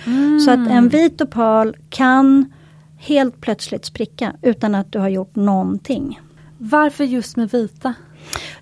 [0.05, 0.39] Mm.
[0.39, 2.53] Så att en vit opal kan
[2.97, 6.19] helt plötsligt spricka utan att du har gjort någonting.
[6.57, 7.93] Varför just med vita?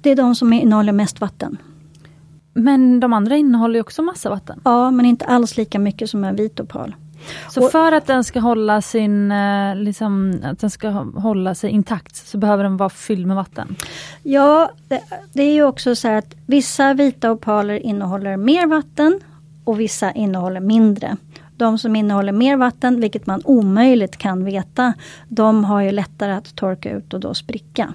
[0.01, 1.57] Det är de som innehåller mest vatten.
[2.53, 4.61] Men de andra innehåller också massa vatten?
[4.63, 6.95] Ja, men inte alls lika mycket som en vit opal.
[7.49, 11.69] Så och, för att den ska hålla sin, eh, liksom, att den ska hålla sig
[11.69, 13.75] intakt så behöver den vara fylld med vatten?
[14.23, 15.01] Ja, det,
[15.33, 19.19] det är ju också så att vissa vita opaler innehåller mer vatten
[19.63, 21.17] och vissa innehåller mindre.
[21.57, 24.93] De som innehåller mer vatten, vilket man omöjligt kan veta,
[25.27, 27.93] de har ju lättare att torka ut och då spricka.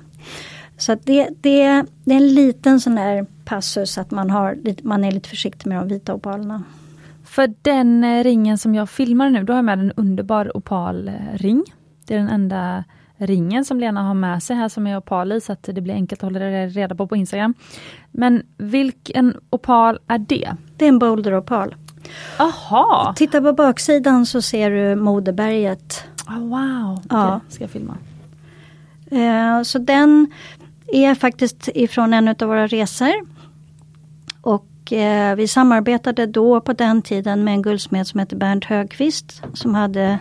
[0.76, 5.12] Så det, det, det är en liten sån där passus att man, har, man är
[5.12, 6.62] lite försiktig med de vita opalerna.
[7.24, 11.64] För den eh, ringen som jag filmar nu, då har jag med en underbar opalring.
[12.06, 12.84] Det är den enda
[13.16, 15.94] ringen som Lena har med sig här som är opal i så att det blir
[15.94, 17.54] enkelt att hålla reda på på Instagram.
[18.10, 20.56] Men vilken opal är det?
[20.76, 21.74] Det är en boulderopal.
[22.38, 23.14] Aha.
[23.16, 26.04] Titta på baksidan så ser du moderberget.
[26.28, 27.40] Oh, wow, okay, ja.
[27.48, 27.96] ska jag filma.
[29.10, 30.26] Eh, så den
[30.86, 33.12] är faktiskt ifrån en av våra resor.
[34.82, 39.42] Och eh, vi samarbetade då på den tiden med en guldsmed som heter Bernt Högqvist
[39.54, 40.18] som hade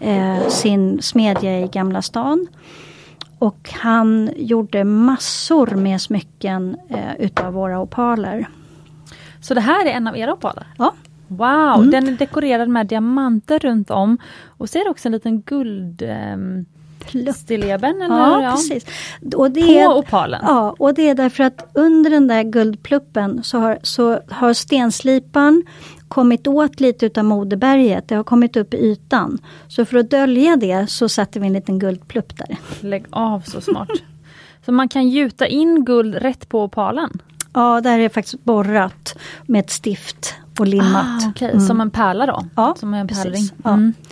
[0.00, 2.46] eh, sin smedja i Gamla stan.
[3.38, 8.48] Och han gjorde massor med smycken eh, utav våra opaler.
[9.40, 10.66] Så det här är en av era opaler?
[10.78, 10.94] Ja.
[11.28, 11.90] Wow, mm.
[11.90, 14.18] den är dekorerad med diamanter runt om.
[14.46, 16.02] Och det också en liten guld...
[17.14, 18.02] Eh, Stilleben?
[18.02, 18.16] Eller?
[18.16, 18.86] Ja, ja, precis.
[19.36, 20.40] Och det är, På opalen?
[20.46, 25.62] Ja, och det är därför att under den där guldpluppen så har, så har stenslipan
[26.08, 28.08] kommit åt lite utav moderberget.
[28.08, 29.38] Det har kommit upp i ytan.
[29.68, 32.56] Så för att dölja det så satte vi en liten guldplupp där.
[32.80, 33.88] Lägg av, så smart.
[34.64, 37.10] så man kan gjuta in guld rätt på opalen?
[37.52, 41.24] Ja, där är faktiskt borrat med ett stift och limmat.
[41.24, 41.50] Ah, okay.
[41.50, 41.60] mm.
[41.60, 42.44] Som en pärla då?
[42.56, 43.52] Ja, som en precis.
[43.64, 43.94] Mm.
[43.96, 44.06] Ja.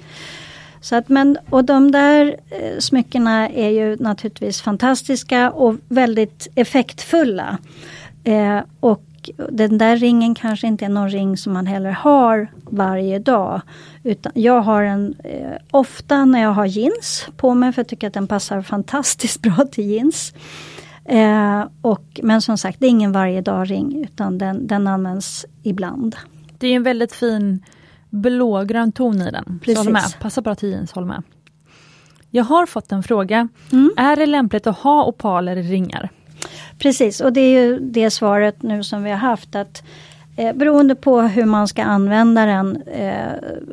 [0.88, 7.58] Så att, men, och de där eh, smyckena är ju naturligtvis fantastiska och väldigt effektfulla.
[8.24, 13.18] Eh, och den där ringen kanske inte är någon ring som man heller har varje
[13.18, 13.60] dag.
[14.02, 18.06] Utan jag har en eh, ofta när jag har jeans på mig för jag tycker
[18.06, 20.34] att den passar fantastiskt bra till jeans.
[21.04, 25.46] Eh, och, men som sagt, det är ingen varje dag ring utan den, den används
[25.62, 26.16] ibland.
[26.58, 27.62] Det är en väldigt fin
[28.10, 29.60] blågrön ton i den.
[29.64, 29.84] Precis.
[29.84, 30.14] Så med.
[30.20, 31.22] Passar bra till jeans, håll med.
[32.30, 33.48] Jag har fått en fråga.
[33.72, 33.90] Mm.
[33.96, 36.10] Är det lämpligt att ha opaler i ringar?
[36.78, 39.82] Precis, och det är ju det svaret nu som vi har haft att
[40.36, 43.32] eh, beroende på hur man ska använda den eh,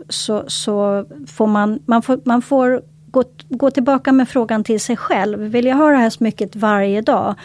[0.09, 2.81] så, så får man, man får, man får
[3.15, 5.39] gå, gå tillbaka med frågan till sig själv.
[5.39, 7.35] Vill jag ha det här smycket varje dag?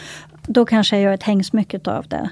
[0.46, 2.30] Då kanske jag gör ett hängsmycket av det.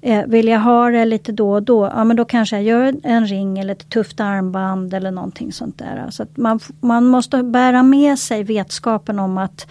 [0.00, 2.94] Eh, vill jag ha det lite då och då, ja men då kanske jag gör
[3.02, 6.06] en ring eller ett tufft armband eller någonting sånt där.
[6.10, 9.66] Så man, man måste bära med sig vetskapen om att,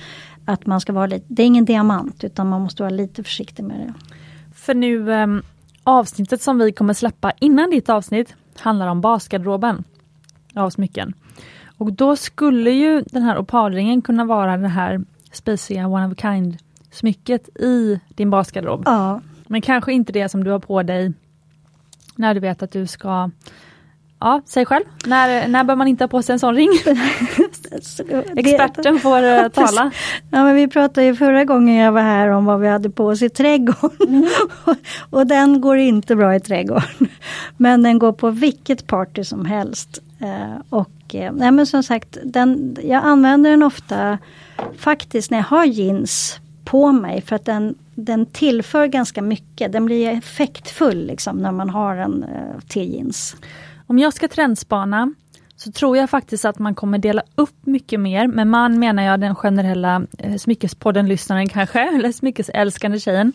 [0.45, 3.63] att man ska vara lite, det är ingen diamant utan man måste vara lite försiktig
[3.63, 3.93] med det.
[4.55, 5.27] För nu eh,
[5.83, 9.83] avsnittet som vi kommer släppa innan ditt avsnitt handlar om basgarderoben
[10.55, 11.13] av smycken.
[11.77, 16.15] Och då skulle ju den här opalringen kunna vara den här speciella, one of a
[16.21, 16.57] kind
[16.91, 18.83] smycket i din basgarderob.
[18.85, 19.21] Ja.
[19.47, 21.13] Men kanske inte det som du har på dig
[22.15, 23.29] när du vet att du ska
[24.21, 24.83] Ja, säg själv.
[25.05, 26.69] När, när bör man inte ha på sig en sån ring?
[28.35, 29.91] Experten får uh, tala.
[30.31, 33.05] Ja, men vi pratade ju förra gången jag var här om vad vi hade på
[33.05, 34.07] oss i trädgården.
[34.07, 34.29] Mm.
[35.09, 37.07] och den går inte bra i trädgården.
[37.57, 40.01] Men den går på vilket party som helst.
[40.21, 44.17] Uh, och uh, nej, men som sagt, den, jag använder den ofta
[44.77, 49.71] faktiskt när jag har jeans på mig för att den, den tillför ganska mycket.
[49.71, 53.35] Den blir effektfull liksom när man har en eh, T-jeans.
[53.87, 55.13] Om jag ska trendspana
[55.55, 58.27] så tror jag faktiskt att man kommer dela upp mycket mer.
[58.27, 63.33] Med man menar jag den generella eh, smyckespodden-lyssnaren kanske, eller smyckesälskande tjejen.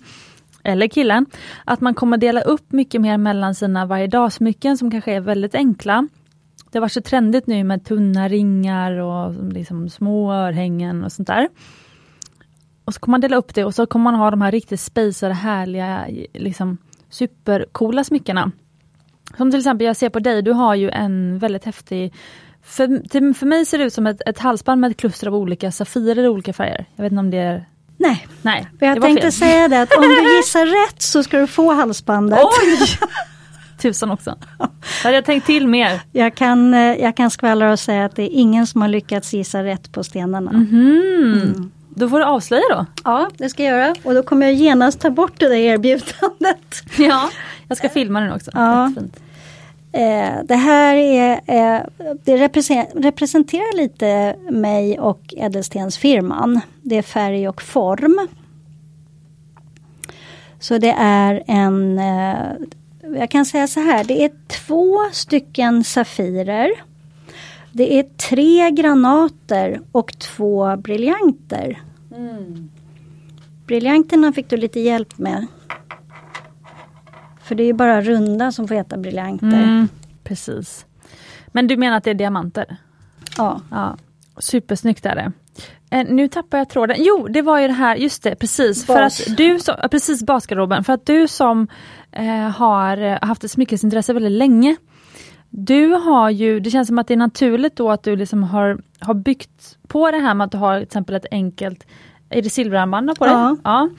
[0.62, 1.26] Eller killen.
[1.64, 5.55] Att man kommer dela upp mycket mer mellan sina varje smycken som kanske är väldigt
[5.55, 6.09] enkla.
[6.70, 11.28] Det har varit så trendigt nu med tunna ringar och liksom små örhängen och sånt
[11.28, 11.49] där.
[12.85, 14.80] Och så kommer man dela upp det och så kommer man ha de här riktigt
[14.80, 16.78] spejsade, härliga, liksom
[17.11, 18.51] supercoola smyckena.
[19.37, 22.12] Som till exempel, jag ser på dig, du har ju en väldigt häftig
[22.62, 25.72] för, för mig ser det ut som ett, ett halsband med ett kluster av olika
[25.72, 26.87] safirer i olika färger.
[26.97, 27.66] Jag vet inte om det är
[27.97, 29.32] Nej, Nej för jag tänkte fel.
[29.32, 32.39] säga det att om du gissar rätt så ska du få halsbandet.
[32.43, 32.78] Oj!
[33.82, 34.39] Tusan också.
[35.03, 36.01] Hade jag tänkt till mer.
[36.12, 39.32] Jag kan, eh, jag kan skvallra och säga att det är ingen som har lyckats
[39.32, 40.51] gissa rätt på stenarna.
[40.51, 41.43] Mm -hmm.
[41.43, 41.70] mm.
[41.95, 42.87] Då får du avslöja då.
[43.05, 43.95] Ja, det ska jag göra.
[44.05, 46.83] Och då kommer jag genast ta bort det där erbjudandet.
[46.99, 47.31] Ja,
[47.69, 48.51] jag ska filma den också.
[48.55, 48.93] Ja.
[49.93, 51.81] Eh, det här är, eh,
[52.25, 52.37] det
[52.95, 56.61] representerar lite mig och Ädelstensfirman.
[56.83, 58.29] Det är färg och form.
[60.61, 62.53] Så det är en, eh,
[63.19, 66.71] jag kan säga så här, det är två stycken Safirer.
[67.77, 71.83] Det är tre granater och två briljanter.
[72.16, 72.70] Mm.
[73.66, 75.47] Briljanterna fick du lite hjälp med.
[77.43, 79.47] För det är ju bara runda som får heta briljanter.
[79.47, 79.89] Mm,
[80.25, 80.87] precis.
[81.47, 82.77] Men du menar att det är diamanter?
[83.37, 83.61] Ja.
[83.70, 83.97] Ja.
[84.39, 85.33] Supersnyggt är det.
[85.91, 86.97] Eh, nu tappar jag tråden.
[86.99, 88.87] Jo, det var ju det här, just det, precis.
[88.87, 88.97] Bas.
[88.97, 90.85] För att du som, precis basgarderoben.
[90.85, 91.68] För att du som
[92.12, 94.77] eh, har eh, haft ett smyckesintresse väldigt länge.
[95.57, 98.79] Du har ju, det känns som att det är naturligt då att du liksom har,
[98.99, 101.87] har byggt på det här med att du har till exempel ett enkelt,
[102.29, 103.35] är det silverarmband på dig?
[103.35, 103.57] Ja.
[103.65, 103.91] ja.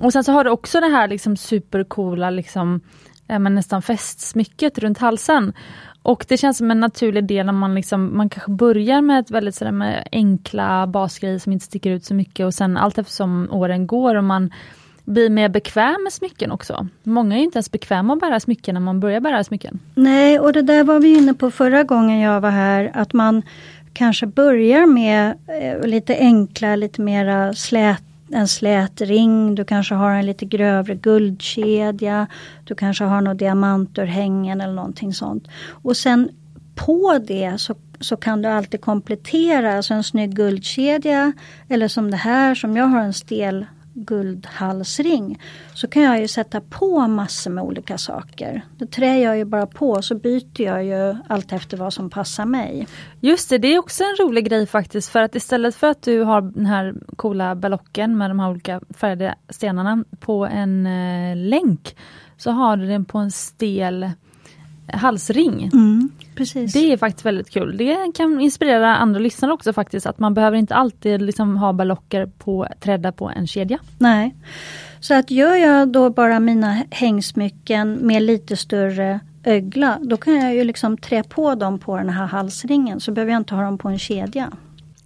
[0.00, 2.80] Och sen så har du också det här liksom supercoola liksom,
[3.26, 5.52] men nästan festsmycket runt halsen.
[6.02, 9.30] Och det känns som en naturlig del när man liksom, man kanske börjar med ett
[9.30, 13.48] väldigt sådär med enkla basgrejer som inte sticker ut så mycket och sen allt eftersom
[13.50, 14.50] åren går och man
[15.06, 16.88] bli mer bekväm med smycken också.
[17.02, 19.80] Många är inte ens bekväma att bära smycken när man börjar bära smycken.
[19.94, 23.42] Nej, och det där var vi inne på förra gången jag var här, att man
[23.92, 28.02] kanske börjar med eh, lite enkla, lite mera slät,
[28.32, 32.26] en slät ring, du kanske har en lite grövre guldkedja,
[32.64, 35.48] du kanske har något diamantörhängen eller någonting sånt.
[35.68, 36.28] Och sen
[36.74, 41.32] på det så, så kan du alltid komplettera, alltså en snygg guldkedja
[41.68, 43.66] eller som det här som jag har en stel
[43.96, 45.42] guldhalsring
[45.74, 48.64] så kan jag ju sätta på massor med olika saker.
[48.78, 52.44] Det trär jag ju bara på så byter jag ju allt efter vad som passar
[52.44, 52.86] mig.
[53.20, 56.22] Just det, det är också en rolig grej faktiskt för att istället för att du
[56.22, 61.96] har den här coola ballocken med de här olika färgade stenarna på en eh, länk
[62.36, 64.10] så har du den på en stel
[64.92, 65.70] halsring.
[65.72, 66.72] Mm, precis.
[66.72, 67.76] Det är faktiskt väldigt kul.
[67.76, 72.26] Det kan inspirera andra lyssnare också faktiskt att man behöver inte alltid liksom ha ballocker
[72.26, 73.78] på, trädda på en kedja.
[73.98, 74.34] Nej.
[75.00, 80.54] Så att gör jag då bara mina hängsmycken med lite större ögla, då kan jag
[80.54, 83.78] ju liksom trä på dem på den här halsringen så behöver jag inte ha dem
[83.78, 84.52] på en kedja.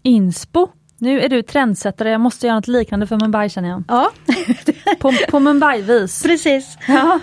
[0.02, 0.68] Inspo.
[1.01, 3.82] Nu är du trendsättare, jag måste göra något liknande för Mumbai känner jag.
[3.88, 4.11] Ja,
[4.98, 6.22] På, på Mumbai-vis.
[6.22, 6.78] precis.
[6.88, 7.20] Ja.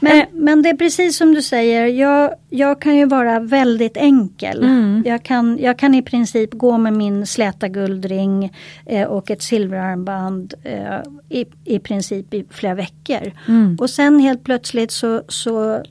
[0.00, 0.24] Men, Eh.
[0.32, 4.62] men det är precis som du säger, jag, jag kan ju vara väldigt enkel.
[4.64, 5.02] Mm.
[5.06, 8.52] Jag, kan, jag kan i princip gå med min släta guldring
[8.86, 10.98] eh, och ett silverarmband eh,
[11.28, 13.32] i, i princip i flera veckor.
[13.48, 13.76] Mm.
[13.80, 15.82] Och sen helt plötsligt så, så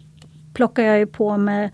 [0.54, 1.72] plockar jag ju på mig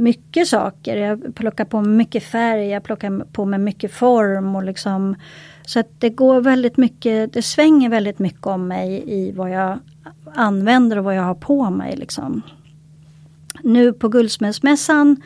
[0.00, 0.96] mycket saker.
[0.96, 5.16] Jag plockar på mig mycket färg, jag plockar på mig mycket form och liksom
[5.62, 9.78] så att det går väldigt mycket, det svänger väldigt mycket om mig i vad jag
[10.34, 11.96] använder och vad jag har på mig.
[11.96, 12.42] Liksom.
[13.62, 15.22] Nu på Guldsmedsmässan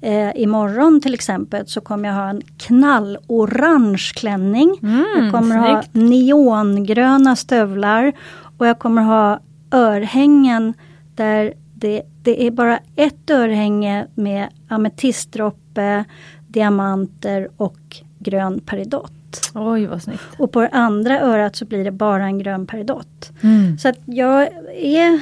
[0.00, 4.78] eh, imorgon till exempel så kommer jag ha en knallorange klänning.
[4.82, 8.12] Mm, jag kommer ha neongröna stövlar
[8.58, 9.40] och jag kommer ha
[9.70, 10.74] örhängen
[11.14, 16.04] där det, det är bara ett örhänge med ametistdroppe,
[16.48, 17.78] diamanter och
[18.18, 19.50] grön peridott.
[19.54, 20.22] Oj vad snyggt.
[20.38, 23.32] Och på det andra örat så blir det bara en grön peridott.
[23.42, 23.78] Mm.
[23.78, 24.42] Så att jag
[24.74, 25.20] är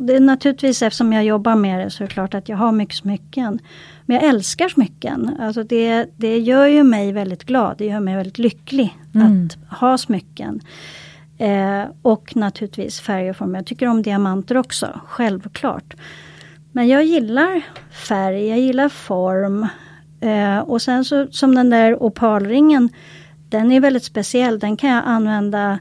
[0.00, 2.72] det är naturligtvis eftersom jag jobbar med det så är det klart att jag har
[2.72, 3.58] mycket smycken.
[4.06, 5.36] Men jag älskar smycken.
[5.40, 7.74] Alltså det, det gör ju mig väldigt glad.
[7.78, 9.46] Det gör mig väldigt lycklig Mm.
[9.46, 10.60] att ha smycken.
[11.38, 13.54] Eh, och naturligtvis färg och form.
[13.54, 15.94] Jag tycker om diamanter också, självklart.
[16.72, 19.66] Men jag gillar färg, jag gillar form.
[20.20, 22.88] Eh, och sen så som den där opalringen,
[23.48, 24.58] den är väldigt speciell.
[24.58, 25.78] Den kan jag använda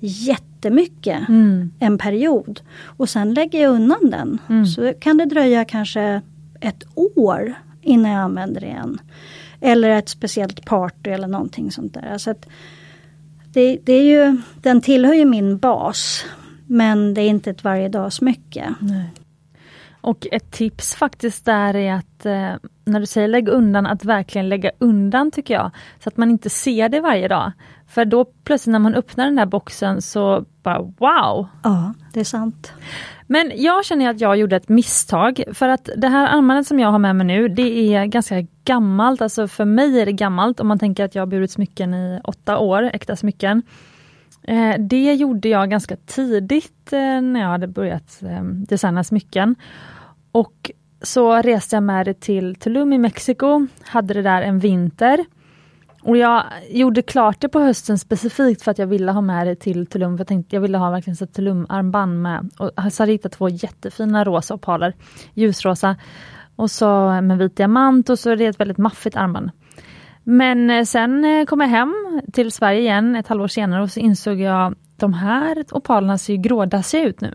[0.00, 1.70] jättemycket Mm.
[1.78, 2.60] en period.
[2.84, 4.38] Och sen lägger jag undan den.
[4.48, 4.66] Mm.
[4.66, 6.20] Så kan det dröja kanske
[6.60, 8.98] ett år innan jag använder det igen.
[9.60, 12.18] Eller ett speciellt party eller någonting sånt där.
[12.18, 12.46] Så att
[13.56, 16.24] det, det är ju, den tillhör ju min bas.
[16.66, 18.74] Men det är inte ett varje dagsmycke.
[18.80, 19.10] Nej.
[20.00, 24.48] Och ett tips faktiskt där är att eh, när du säger lägg undan, att verkligen
[24.48, 25.70] lägga undan tycker jag.
[26.02, 27.52] Så att man inte ser det varje dag.
[27.88, 31.46] För då plötsligt när man öppnar den där boxen så bara wow!
[31.62, 32.72] Ja, det är sant.
[33.26, 36.90] Men jag känner att jag gjorde ett misstag för att det här armbandet som jag
[36.90, 40.66] har med mig nu det är ganska gammalt, alltså för mig är det gammalt om
[40.66, 43.62] man tänker att jag har burit smycken i åtta år, äkta smycken.
[44.42, 49.54] Eh, det gjorde jag ganska tidigt eh, när jag hade börjat ehm, designa smycken.
[50.32, 50.70] Och
[51.02, 55.24] så reste jag med det till Tulum i Mexiko, hade det där en vinter.
[56.02, 59.54] Och jag gjorde klart det på hösten specifikt för att jag ville ha med det
[59.54, 60.16] till Tulum.
[60.16, 62.50] För jag tänkte jag ville ha verkligen ett Tulum-armband med.
[62.58, 64.94] Och så hade jag hittat två jättefina rosa opaler,
[65.34, 65.96] ljusrosa.
[66.56, 69.50] Och så med vit diamant och så är det ett väldigt maffigt armband.
[70.22, 71.94] Men eh, sen eh, kom jag hem
[72.32, 76.38] till Sverige igen ett halvår senare och så insåg jag de här opalerna ser ju
[76.38, 77.34] grådassiga ut nu.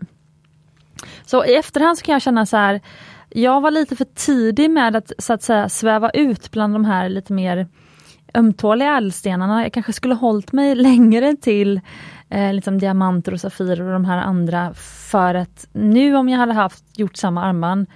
[1.26, 2.80] Så i efterhand så kan jag känna så här,
[3.28, 7.08] jag var lite för tidig med att så att säga sväva ut bland de här
[7.08, 7.68] lite mer
[8.34, 9.62] ömtåliga ädelstenarna.
[9.62, 11.80] Jag kanske skulle hållit mig längre till
[12.28, 14.74] eh, liksom diamanter och safirer och de här andra
[15.10, 17.86] för att nu om jag hade haft gjort samma armband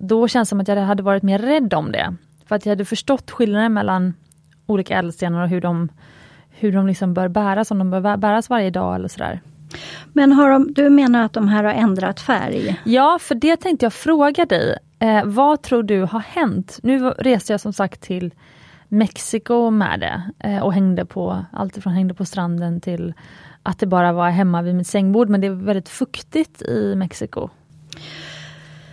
[0.00, 2.14] då känns det som att jag hade varit mer rädd om det.
[2.46, 4.14] För att jag hade förstått skillnaden mellan
[4.66, 5.88] olika ädelstenar och hur de,
[6.50, 9.40] hur de liksom bör bäras, om de bör bäras varje dag eller sådär.
[10.12, 12.80] Men har de, du menar att de här har ändrat färg?
[12.84, 14.78] Ja, för det tänkte jag fråga dig.
[14.98, 16.78] Eh, vad tror du har hänt?
[16.82, 18.34] Nu reste jag som sagt till
[18.88, 23.14] Mexiko med det eh, och hängde på allt ifrån hängde på stranden till
[23.62, 25.28] att det bara var hemma vid mitt sängbord.
[25.28, 27.48] Men det är väldigt fuktigt i Mexiko.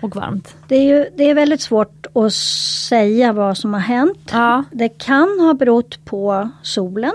[0.02, 0.56] Och varmt.
[0.68, 4.30] Det är, ju, det är väldigt svårt att säga vad som har hänt.
[4.32, 4.64] Ja.
[4.72, 7.14] Det kan ha berott på solen.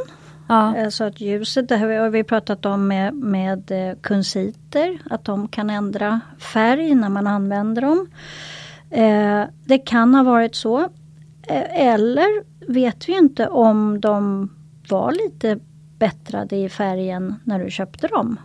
[0.49, 0.77] Ja.
[0.77, 5.49] Eh, Så att ljuset, det har vi pratat om med, med eh, kunsiter, att de
[5.49, 8.07] kan ändra färg när man använder dem.
[8.91, 10.89] Eh, det kan ha varit så.
[11.73, 12.27] Eller
[12.73, 14.51] vet vi inte om de
[14.89, 15.59] var lite
[15.99, 18.37] bättrade i färgen när du köpte dem.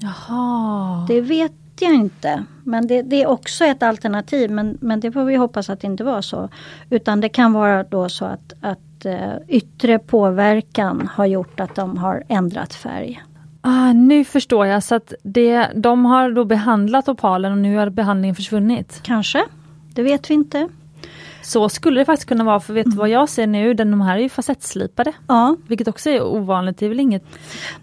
[0.00, 1.06] Jaha.
[1.08, 2.44] Det vet jag inte.
[2.64, 5.86] Men det, det är också ett alternativ men, men det får vi hoppas att det
[5.86, 6.48] inte var så.
[6.90, 11.98] Utan det kan vara då så att, att eh, yttre påverkan har gjort att de
[11.98, 13.22] har ändrat färg.
[13.60, 14.82] Ah, nu förstår jag.
[14.82, 19.00] Så att det, de har då behandlat opalen och nu har behandlingen försvunnit.
[19.02, 19.44] Kanske,
[19.94, 20.68] det vet vi inte.
[21.42, 23.74] Så skulle det faktiskt kunna vara, för vet du vad jag ser nu?
[23.74, 25.12] Den, de här är ju facettslipade.
[25.28, 26.78] Ja, Vilket också är ovanligt.
[26.78, 27.24] Det är väl inget...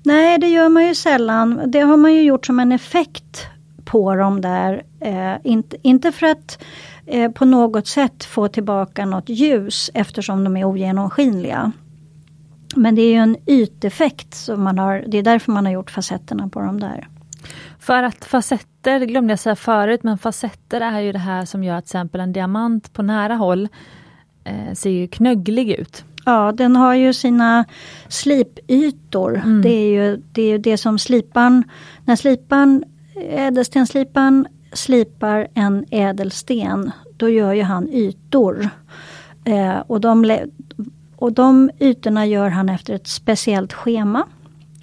[0.03, 1.61] nej det gör man ju sällan.
[1.65, 3.47] Det har man ju gjort som en effekt
[3.89, 4.83] på dem där.
[4.99, 6.63] Eh, inte, inte för att
[7.05, 11.71] eh, på något sätt få tillbaka något ljus eftersom de är ogenomskinliga.
[12.75, 15.91] Men det är ju en yteffekt, som man har, det är därför man har gjort
[15.91, 17.07] facetterna på dem där.
[17.79, 21.75] För att facetter, glömde jag säga förut, men facetter är ju det här som gör
[21.75, 23.67] att till exempel en diamant på nära håll
[24.43, 26.03] eh, ser ju knögglig ut.
[26.25, 27.65] Ja, den har ju sina
[28.07, 29.35] slipytor.
[29.35, 29.61] Mm.
[29.61, 31.63] Det är ju det, är ju det som slipan,
[32.05, 32.83] när slipan,
[33.21, 38.69] ädelstenslipan slipar en ädelsten, då gör ju han ytor.
[39.45, 40.37] Eh, och, de,
[41.15, 44.27] och de ytorna gör han efter ett speciellt schema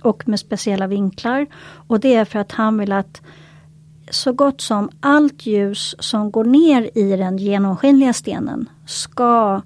[0.02, 1.46] och med speciella vinklar.
[1.62, 3.22] Och det är för att han vill att
[4.10, 9.62] så gott som allt ljus som går ner i den genomskinliga stenen ska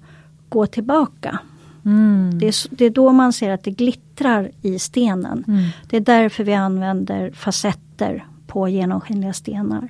[0.49, 1.39] gå tillbaka.
[1.85, 2.39] Mm.
[2.39, 5.43] Det är, det är då man ser att det glittrar i stenen.
[5.47, 5.63] Mm.
[5.89, 9.89] Det är därför vi använder facetter på genomskinliga stenar.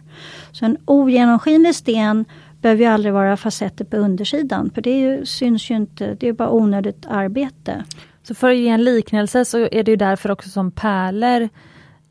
[0.51, 2.25] Så en ogenomskinlig sten
[2.61, 4.71] behöver ju aldrig vara facetter på undersidan.
[4.75, 7.83] För det ju, syns ju inte, det är bara onödigt arbete.
[8.23, 11.49] Så för att ge en liknelse så är det ju därför också som pärlor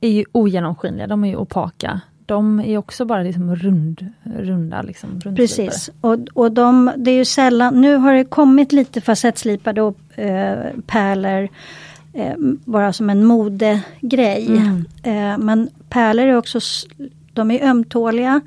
[0.01, 2.01] är ju ogenomskinliga, de är ju opaka.
[2.27, 4.83] De är också bara liksom rund, runda.
[4.83, 5.21] Liksom.
[5.37, 5.91] Precis.
[6.01, 10.73] Och, och de, det är ju sällan, nu har det kommit lite facettslipade och, eh,
[10.87, 11.49] pärlor
[12.13, 12.35] eh,
[12.65, 14.47] bara som en modegrej.
[14.47, 14.85] Mm.
[15.03, 16.61] Eh, men pärlor är också
[17.33, 18.41] de är ömtåliga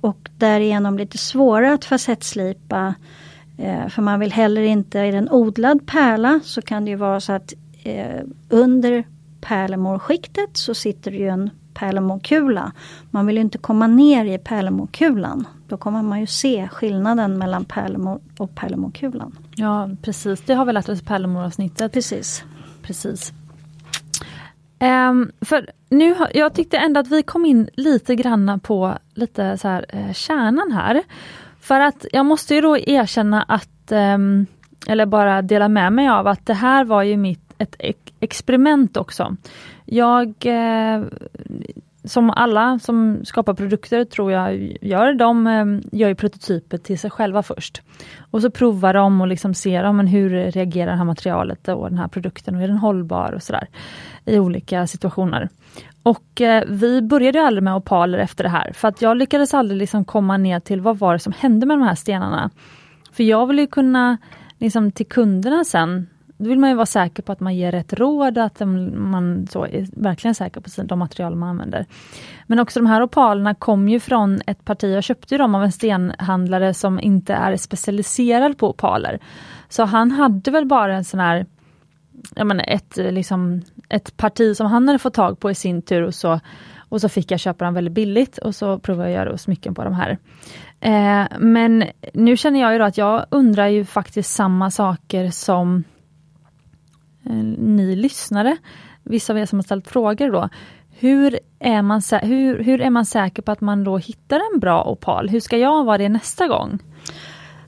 [0.00, 2.94] och därigenom lite svåra att facettslipa.
[3.58, 7.20] Eh, för man vill heller inte, i en odlad pärla så kan det ju vara
[7.20, 7.52] så att
[7.82, 9.04] eh, under
[9.40, 12.72] pärlemorskiktet så sitter det ju en pärlemorkula.
[13.10, 15.46] Man vill ju inte komma ner i pärlemorkulan.
[15.68, 19.38] Då kommer man ju se skillnaden mellan pärlemor och pärlemorkulan.
[19.54, 21.92] Ja precis, det har vi lärt oss i pärlemoravsnittet.
[21.92, 22.44] Precis.
[22.82, 23.32] Precis.
[25.10, 29.58] Um, för nu, har- jag tyckte ändå att vi kom in lite granna på lite
[29.58, 31.02] så här, eh, kärnan här.
[31.60, 34.46] För att jag måste ju då erkänna att, um,
[34.86, 37.76] eller bara dela med mig av att det här var ju mitt ett
[38.20, 39.36] experiment också.
[39.84, 41.02] Jag, eh,
[42.04, 47.10] som alla som skapar produkter tror jag gör, de eh, gör ju prototyper till sig
[47.10, 47.82] själva först.
[48.30, 51.88] Och så provar de och liksom ser ja, men hur reagerar det här materialet och
[51.88, 53.68] den här produkten och är den hållbar och sådär
[54.24, 55.48] i olika situationer.
[56.02, 59.54] Och eh, vi började ju aldrig med opaler efter det här för att jag lyckades
[59.54, 62.50] aldrig liksom komma ner till vad var det som hände med de här stenarna.
[63.12, 64.18] För jag vill ju kunna
[64.58, 66.06] liksom till kunderna sen
[66.40, 68.60] då vill man ju vara säker på att man ger rätt råd, att
[68.94, 71.86] man så är verkligen säker på de material man använder.
[72.46, 75.64] Men också de här opalerna kom ju från ett parti, jag köpte ju dem av
[75.64, 79.18] en stenhandlare som inte är specialiserad på opaler.
[79.68, 81.46] Så han hade väl bara en sån här,
[82.34, 86.02] jag menar ett, liksom, ett parti som han hade fått tag på i sin tur
[86.02, 86.40] och så,
[86.78, 89.74] och så fick jag köpa dem väldigt billigt och så provade jag att göra smycken
[89.74, 90.18] på de här.
[90.80, 91.84] Eh, men
[92.14, 95.84] nu känner jag ju då att jag undrar ju faktiskt samma saker som
[97.58, 98.56] ni lyssnare,
[99.02, 100.48] vissa av er som har ställt frågor då.
[100.90, 104.84] Hur är, man, hur, hur är man säker på att man då hittar en bra
[104.84, 105.28] opal?
[105.28, 106.78] Hur ska jag vara det nästa gång?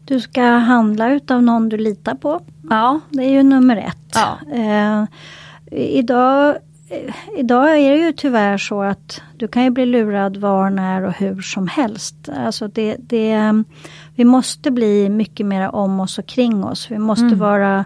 [0.04, 2.40] Du ska handla utav någon du litar på.
[2.70, 4.14] Ja, Det är ju nummer ett.
[4.14, 4.38] Ja.
[4.54, 5.04] Eh,
[5.70, 6.56] idag
[6.90, 11.02] eh, idag är det ju tyvärr så att du kan ju bli lurad var, när
[11.02, 12.28] och hur som helst.
[12.36, 13.64] Alltså det, det,
[14.14, 16.90] vi måste bli mycket mer om oss och kring oss.
[16.90, 17.38] Vi måste mm.
[17.38, 17.84] vara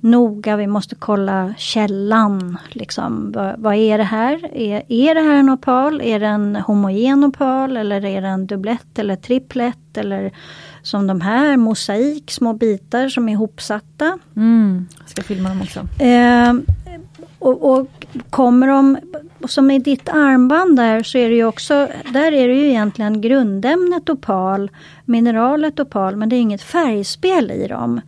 [0.00, 2.58] noga, vi måste kolla källan.
[2.68, 4.56] Liksom, vad, vad, är det här?
[4.56, 6.00] Är, är det här en opal?
[6.00, 9.96] Är det en homogen opal eller är det en dubblett eller triplett?
[9.96, 10.32] Eller
[10.82, 14.18] som de här, mosaik, små bitar som är ihopsatta.
[14.36, 16.04] Mm, jag ska filma dem också.
[16.04, 16.52] Eh,
[17.38, 17.99] och, och,
[18.30, 18.98] kommer de,
[19.48, 23.20] som i ditt armband där så är det ju också, där är det ju egentligen
[23.20, 24.70] grundämnet opal,
[25.04, 28.00] mineralet opal, men det är inget färgspel i dem.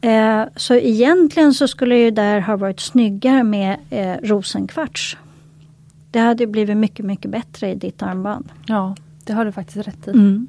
[0.00, 5.16] Eh, så egentligen så skulle ju där ha varit snyggare med eh, rosenkvarts.
[6.10, 8.48] Det hade blivit mycket, mycket bättre i ditt armband.
[8.66, 10.10] Ja, det har du faktiskt rätt i.
[10.10, 10.48] Mm.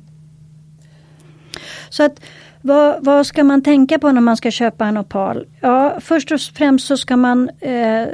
[1.89, 2.21] Så att
[2.65, 5.45] vad, vad, ska man tänka på när man ska köpa en opal?
[5.61, 8.07] Ja, först och främst så ska man eh,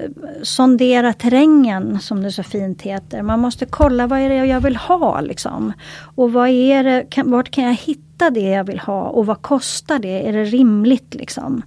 [0.44, 3.22] sondera terrängen som det så fint heter.
[3.22, 5.74] Man måste kolla vad är det jag vill ha liksom.
[6.16, 9.42] Och vad är det, kan, vart kan jag hitta det jag vill ha och vad
[9.42, 10.28] kostar det?
[10.28, 11.64] Är det rimligt liksom?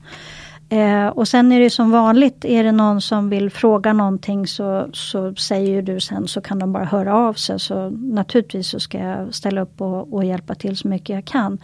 [0.69, 4.89] Eh, och sen är det som vanligt, är det någon som vill fråga någonting så,
[4.93, 7.61] så säger du sen så kan de bara höra av sig.
[7.61, 11.59] Så naturligtvis så ska jag ställa upp och, och hjälpa till så mycket jag kan.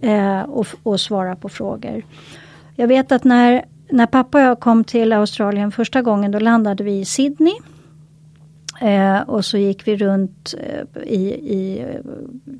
[0.00, 2.02] Eh, och, och svara på frågor.
[2.76, 6.84] Jag vet att när, när pappa och jag kom till Australien första gången då landade
[6.84, 7.54] vi i Sydney.
[8.80, 11.86] Eh, och så gick vi runt eh, i, i eh,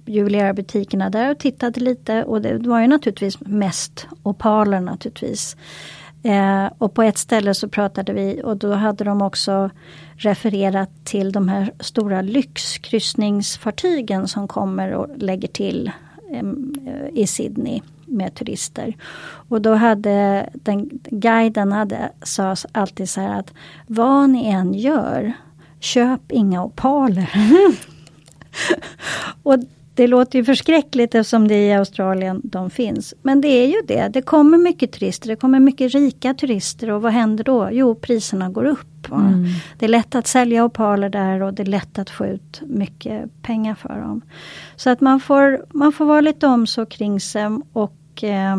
[0.06, 5.56] juvelerarbutikerna där och tittade lite och det var ju naturligtvis mest opaler naturligtvis.
[6.22, 9.70] Eh, och på ett ställe så pratade vi och då hade de också
[10.16, 15.90] refererat till de här stora lyxkryssningsfartygen som kommer och lägger till
[16.32, 16.42] Eh,
[17.12, 18.96] i Sydney med turister.
[19.48, 23.52] Och då hade den guiden hade, sa alltid så här att
[23.86, 25.32] vad ni än gör
[25.80, 27.30] köp inga opaler.
[29.42, 29.54] och
[29.98, 33.14] det låter ju förskräckligt eftersom det är i Australien de finns.
[33.22, 34.08] Men det är ju det.
[34.08, 37.68] Det kommer mycket turister, det kommer mycket rika turister och vad händer då?
[37.72, 39.10] Jo, priserna går upp.
[39.10, 39.44] Mm.
[39.78, 43.42] Det är lätt att sälja opaler där och det är lätt att få ut mycket
[43.42, 44.20] pengar för dem.
[44.76, 48.56] Så att man får, man får vara lite om så kring sig och eh,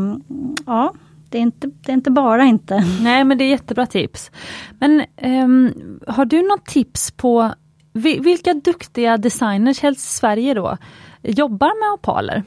[0.66, 0.94] ja,
[1.30, 2.86] det är, inte, det är inte bara inte.
[3.02, 4.32] Nej men det är jättebra tips.
[4.80, 7.54] Men um, har du något tips på
[7.94, 10.78] vilka duktiga designers, helst i Sverige då,
[11.22, 12.44] jobbar med opaler?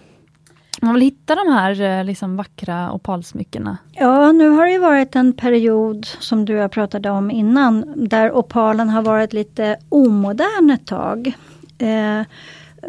[0.81, 3.79] Man vill hitta de här eh, liksom, vackra opalsmyckena.
[3.93, 8.89] Ja, nu har det varit en period som du har pratade om innan, där opalen
[8.89, 11.33] har varit lite omodern ett tag.
[11.79, 12.27] Eh,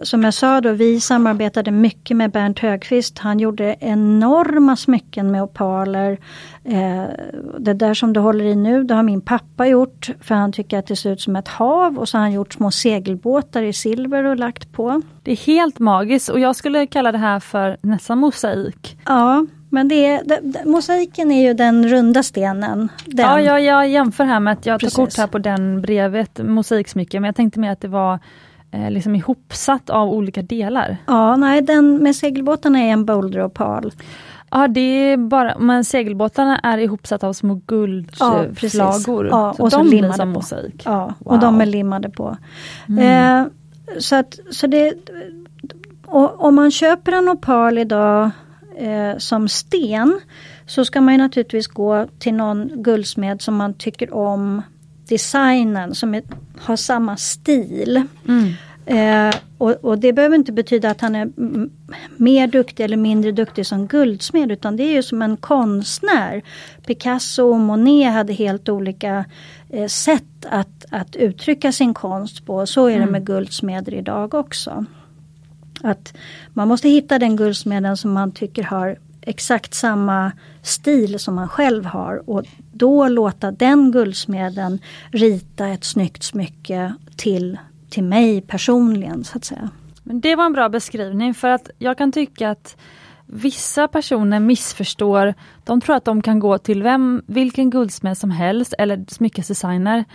[0.01, 3.19] som jag sa då, vi samarbetade mycket med Bernt Högqvist.
[3.19, 6.17] Han gjorde enorma smycken med opaler.
[6.63, 7.03] Eh,
[7.59, 10.79] det där som du håller i nu, det har min pappa gjort för han tycker
[10.79, 13.73] att det ser ut som ett hav och så har han gjort små segelbåtar i
[13.73, 15.01] silver och lagt på.
[15.23, 18.97] Det är helt magiskt och jag skulle kalla det här för nästan mosaik.
[19.05, 22.89] Ja, men det är, det, mosaiken är ju den runda stenen.
[23.05, 23.25] Den.
[23.25, 27.19] Ja, jag, jag jämför här med att jag tar kort här på den bredvid, mosaiksmycke,
[27.19, 28.19] men jag tänkte mer att det var
[28.73, 30.97] eh, liksom ihopsatt av olika delar.
[31.07, 33.91] Ja, nej den med segelbåtarna är en boulderopal.
[34.51, 39.27] Ja det är bara, men segelbåtarna är ihopsatta av små guldflagor.
[39.27, 40.81] Ja, ja, och de blir som mosaik.
[40.85, 41.33] Ja, wow.
[41.33, 42.37] och de är limmade på.
[42.89, 43.41] Mm.
[43.41, 43.47] Eh,
[43.99, 44.93] så att, så det,
[46.05, 48.31] och, om man köper en opal idag
[48.77, 50.19] eh, som sten
[50.65, 54.61] så ska man naturligtvis gå till någon guldsmed som man tycker om
[55.07, 56.23] designen som är,
[56.59, 58.03] har samma stil.
[58.27, 58.53] Mm.
[58.85, 61.31] Eh, och, och, det behöver inte betyda att han är
[62.17, 66.41] mer duktig eller mindre duktig som guldsmed utan det är ju som en konstnär.
[66.85, 69.25] Picasso och Monet hade helt olika
[69.69, 72.65] eh, sätt att, att uttrycka sin konst på.
[72.65, 73.05] Så är mm.
[73.05, 74.85] det med guldsmeder idag också.
[75.81, 76.13] Att
[76.53, 80.31] man måste hitta den guldsmeden som man tycker har exakt samma
[80.61, 82.43] stil som man själv har och
[82.73, 84.79] då låta den guldsmeden
[85.11, 87.57] rita ett snyggt smycke till,
[87.89, 89.69] till mig personligen så att säga.
[90.03, 92.77] Men Det var en bra beskrivning för att jag kan tycka att
[93.25, 95.33] vissa personer missförstår.
[95.63, 100.05] De tror att de kan gå till vem, vilken guldsmed som helst eller smyckesdesigner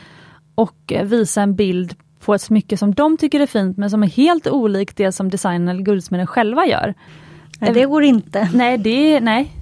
[0.55, 4.07] och visa en bild på ett smycke som de tycker är fint men som är
[4.07, 6.95] helt olikt det som designern eller guldsmeden själva gör.
[7.61, 8.49] Nej, det går inte.
[8.55, 9.53] Nej, det, nej.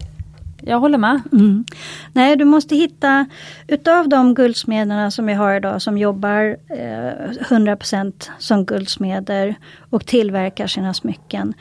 [0.66, 1.20] Jag håller med.
[1.32, 1.64] Mm.
[2.12, 3.26] Nej, du måste hitta
[3.68, 9.54] utav de guldsmederna som vi har idag som jobbar eh, 100% som guldsmeder
[9.90, 11.54] och tillverkar sina smycken.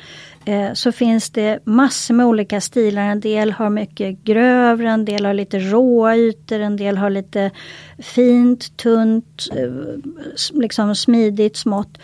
[0.46, 3.02] Eh, så finns det massor med olika stilar.
[3.02, 7.52] En del har mycket grövre, en del har lite råa ytor, en del har lite
[8.00, 9.74] fint, tunt, eh,
[10.54, 11.98] liksom smidigt, smått.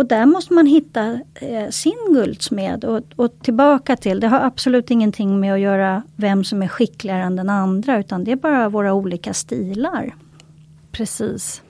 [0.00, 4.90] Och där måste man hitta eh, sin guldsmed och, och, tillbaka till, det har absolut
[4.90, 8.68] ingenting med att göra vem som är skickligare än den andra utan det är bara
[8.68, 10.14] våra olika stilar.
[10.92, 11.62] Precis.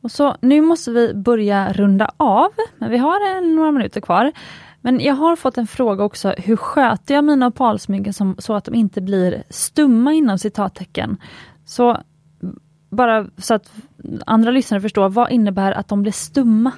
[0.00, 4.32] Och så Nu måste vi börja runda av, men vi har några minuter kvar.
[4.80, 8.74] Men jag har fått en fråga också, hur sköter jag mina opalsmycken så att de
[8.74, 11.16] inte blir stumma inom citattecken?
[11.64, 11.98] Så
[12.88, 13.72] bara så att
[14.26, 16.72] andra lyssnare förstår, vad innebär att de blir stumma?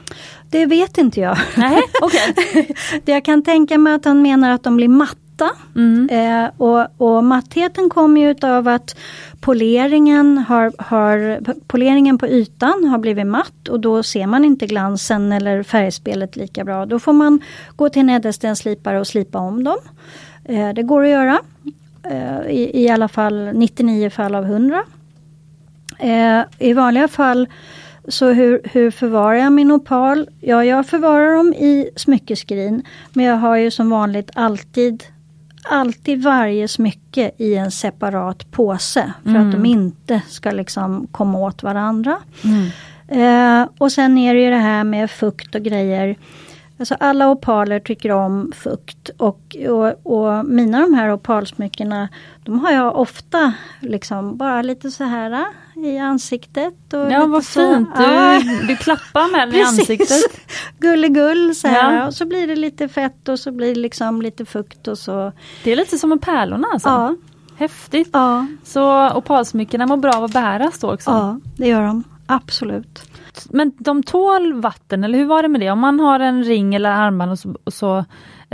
[0.51, 1.39] Det vet inte jag.
[1.57, 2.67] Nej, okay.
[3.05, 5.51] jag kan tänka mig att han menar att de blir matta.
[5.77, 6.09] Mm.
[6.11, 8.97] Eh, och, och mattheten kommer ju av att
[9.41, 15.33] poleringen, har, har, poleringen på ytan har blivit matt och då ser man inte glansen
[15.33, 16.87] eller färgspelet lika bra.
[16.87, 17.41] Då får man
[17.77, 19.79] gå till en ädelstenslipare och slipa om dem.
[20.45, 21.39] Eh, det går att göra.
[22.03, 24.85] Eh, i, I alla fall 99 fall av 100.
[25.99, 27.49] Eh, I vanliga fall
[28.09, 30.29] så hur, hur förvarar jag min opal?
[30.41, 32.83] Ja, jag förvarar dem i smyckeskrin.
[33.13, 35.05] Men jag har ju som vanligt alltid
[35.71, 39.47] alltid varje smycke i en separat påse för mm.
[39.47, 42.17] att de inte ska liksom komma åt varandra.
[42.45, 42.71] Mm.
[43.09, 46.17] Eh, och sen är det ju det här med fukt och grejer.
[46.79, 52.09] Alltså alla opaler tycker om fukt och, och, och, mina de här opalsmyckena
[52.45, 55.45] de har jag ofta liksom bara lite så här
[55.85, 56.93] i ansiktet.
[56.93, 58.41] Och ja vad så, fint, du, ja.
[58.69, 60.41] du klappar med den i ansiktet.
[60.79, 62.07] Gulligull så här ja.
[62.07, 65.33] och så blir det lite fett och så blir det liksom lite fukt och så.
[65.65, 66.89] Det är lite som med pärlorna alltså?
[66.89, 67.17] Ja.
[67.57, 68.11] Häftigt!
[68.13, 68.47] Ja.
[68.65, 71.11] Så opalsmyckena mår bra av att bäras då också?
[71.11, 73.09] Ja det gör de, absolut
[73.51, 75.71] men de tål vatten, eller hur var det med det?
[75.71, 78.05] Om man har en ring eller armband och så, och så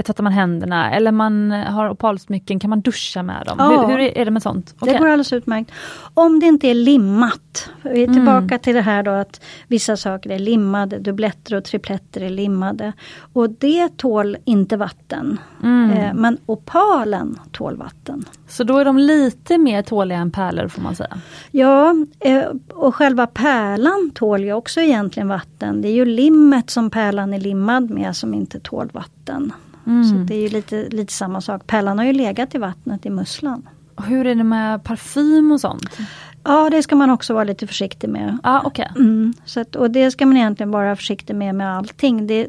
[0.02, 3.56] tvättar man händerna eller man har opalsmycken, kan man duscha med dem?
[3.58, 3.86] Ja.
[3.86, 4.74] Hur, hur, är det med sånt?
[4.80, 4.94] Okay.
[4.94, 5.70] Det går alldeles utmärkt.
[6.14, 7.70] Om det inte är limmat.
[7.82, 8.58] Vi är tillbaka mm.
[8.58, 12.92] till det här då att vissa saker är limmade, dubbletter och tripletter är limmade.
[13.32, 15.38] Och det tål inte vatten.
[15.62, 15.90] Mm.
[15.90, 18.24] Eh, men opalen tål vatten.
[18.48, 21.18] Så då är de lite mer tåliga än pärlor får man säga?
[21.50, 25.82] Ja, eh, och själva pärlan tål ju också egentligen vatten.
[25.82, 29.52] Det är ju limmet som pärlan är limmad med som inte tål vatten.
[29.86, 30.04] Mm.
[30.04, 31.66] Så det är ju lite, lite samma sak.
[31.66, 33.68] Pärlan har ju legat i vattnet i musslan.
[33.94, 35.98] Och hur är det med parfym och sånt?
[36.44, 38.38] Ja det ska man också vara lite försiktig med.
[38.42, 38.88] Ah, okay.
[38.96, 42.26] Mm, så att, och det ska man egentligen vara försiktig med med allting.
[42.26, 42.48] Det,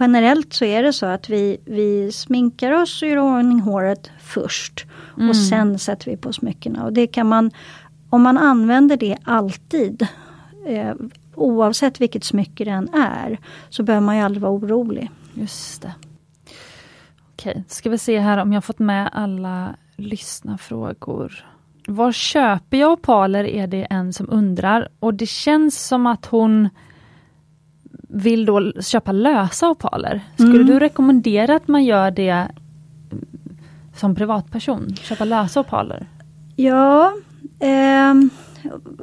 [0.00, 4.86] generellt så är det så att vi, vi sminkar oss och gör ordning håret först.
[5.16, 5.28] Mm.
[5.28, 6.84] Och sen sätter vi på smyckena.
[6.84, 7.50] Och det kan man,
[8.10, 10.06] om man använder det alltid
[10.66, 10.94] eh,
[11.34, 13.38] oavsett vilket smycke det än är
[13.68, 15.10] så behöver man ju aldrig vara orolig.
[15.34, 15.92] Just det.
[17.38, 21.46] Okej, ska vi se här om jag fått med alla lyssnarfrågor.
[21.86, 26.68] Var köper jag opaler är det en som undrar och det känns som att hon
[28.08, 30.20] vill då köpa lösa opaler.
[30.34, 30.66] Skulle mm.
[30.66, 32.48] du rekommendera att man gör det
[33.96, 34.96] som privatperson?
[34.96, 36.06] Köpa lösa opaler?
[36.56, 37.12] Ja,
[37.60, 38.14] eh,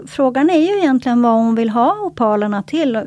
[0.08, 2.99] frågan är ju egentligen vad hon vill ha opalerna till.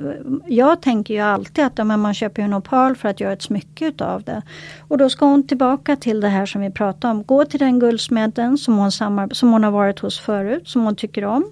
[0.46, 4.22] Jag tänker ju alltid att man köper en opal för att göra ett smycke utav
[4.22, 4.42] det.
[4.88, 7.24] Och då ska hon tillbaka till det här som vi pratade om.
[7.24, 8.92] Gå till den guldsmeden som hon,
[9.32, 11.44] som hon har varit hos förut, som hon tycker om.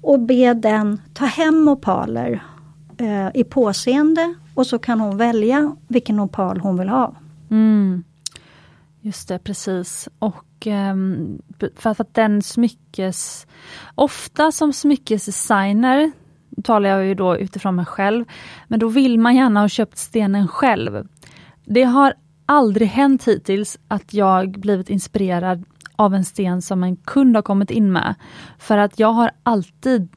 [0.00, 2.44] Och be den ta hem opaler
[2.98, 7.14] eh, i påseende och så kan hon välja vilken opal hon vill ha.
[7.50, 8.04] Mm.
[9.00, 10.08] Just det, precis.
[10.18, 10.34] Och
[11.76, 13.46] för, att den smyckes...
[13.94, 16.12] Ofta som smyckesdesigner
[16.64, 18.24] talar jag ju då utifrån mig själv,
[18.68, 21.08] men då vill man gärna ha köpt stenen själv.
[21.64, 22.14] Det har
[22.46, 25.64] aldrig hänt hittills att jag blivit inspirerad
[25.96, 28.14] av en sten som en kund har kommit in med.
[28.58, 30.08] För att jag har alltid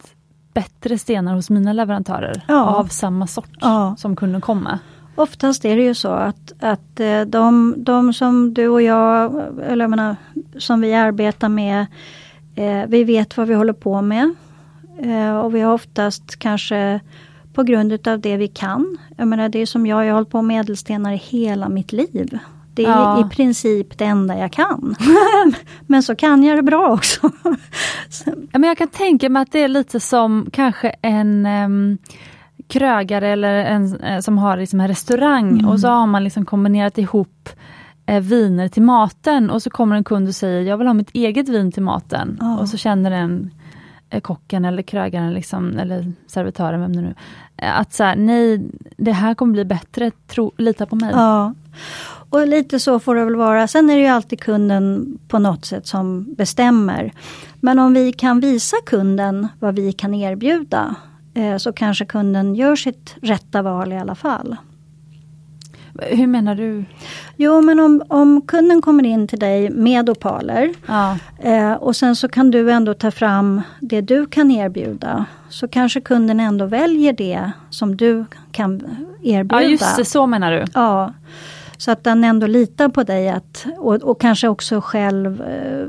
[0.53, 2.65] bättre stenar hos mina leverantörer ja.
[2.65, 3.95] av samma sort ja.
[3.97, 4.79] som kunden kom med.
[5.21, 9.83] Oftast är det ju så att, att eh, de, de som du och jag, eller
[9.83, 10.15] jag menar,
[10.57, 11.85] som vi arbetar med,
[12.55, 14.33] eh, vi vet vad vi håller på med.
[14.99, 16.99] Eh, och vi har oftast kanske
[17.53, 18.97] på grund utav det vi kan.
[19.17, 21.91] Jag menar det är som jag, jag har hållit på med ädelstenar i hela mitt
[21.91, 22.39] liv.
[22.73, 23.25] Det är ja.
[23.25, 24.95] i princip det enda jag kan.
[25.87, 27.31] men så kan jag det bra också.
[28.25, 31.97] ja, men jag kan tänka mig att det är lite som kanske en um
[32.71, 35.67] krögare eller en eh, som har liksom en restaurang mm.
[35.67, 37.49] och så har man liksom kombinerat ihop
[38.05, 41.11] eh, viner till maten och så kommer en kund och säger jag vill ha mitt
[41.13, 42.37] eget vin till maten.
[42.41, 42.59] Ja.
[42.59, 43.51] Och så känner den
[44.09, 47.13] eh, kocken eller krögaren liksom, eller servitören, vem det nu
[47.57, 48.61] eh, att så här, nej,
[48.97, 51.11] det här kommer bli bättre, tro, lita på mig.
[51.13, 51.53] Ja.
[52.29, 53.67] Och lite så får det väl vara.
[53.67, 57.13] Sen är det ju alltid kunden på något sätt som bestämmer.
[57.59, 60.95] Men om vi kan visa kunden vad vi kan erbjuda
[61.57, 64.57] så kanske kunden gör sitt rätta val i alla fall.
[65.99, 66.85] Hur menar du?
[67.35, 72.15] Jo men om, om kunden kommer in till dig med opaler Ja, eh, och sen
[72.15, 75.25] så kan du ändå ta fram det du kan erbjuda.
[75.49, 78.81] Så kanske kunden ändå väljer det som du kan
[79.23, 79.61] erbjuda.
[79.61, 80.65] ja just det, så menar du.
[80.73, 81.13] Ja,
[81.77, 85.87] så att den ändå litar på dig att, och, och kanske också själv eh,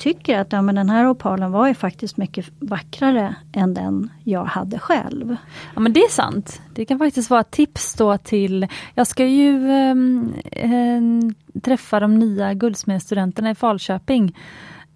[0.00, 4.44] tycker att ja, men den här opalen var ju faktiskt mycket vackrare än den jag
[4.44, 5.36] hade själv.
[5.74, 6.60] Ja men det är sant.
[6.74, 9.94] Det kan faktiskt vara ett tips då till, jag ska ju äh,
[10.70, 11.00] äh,
[11.62, 14.36] träffa de nya guldsmedsstudenterna i Falköping.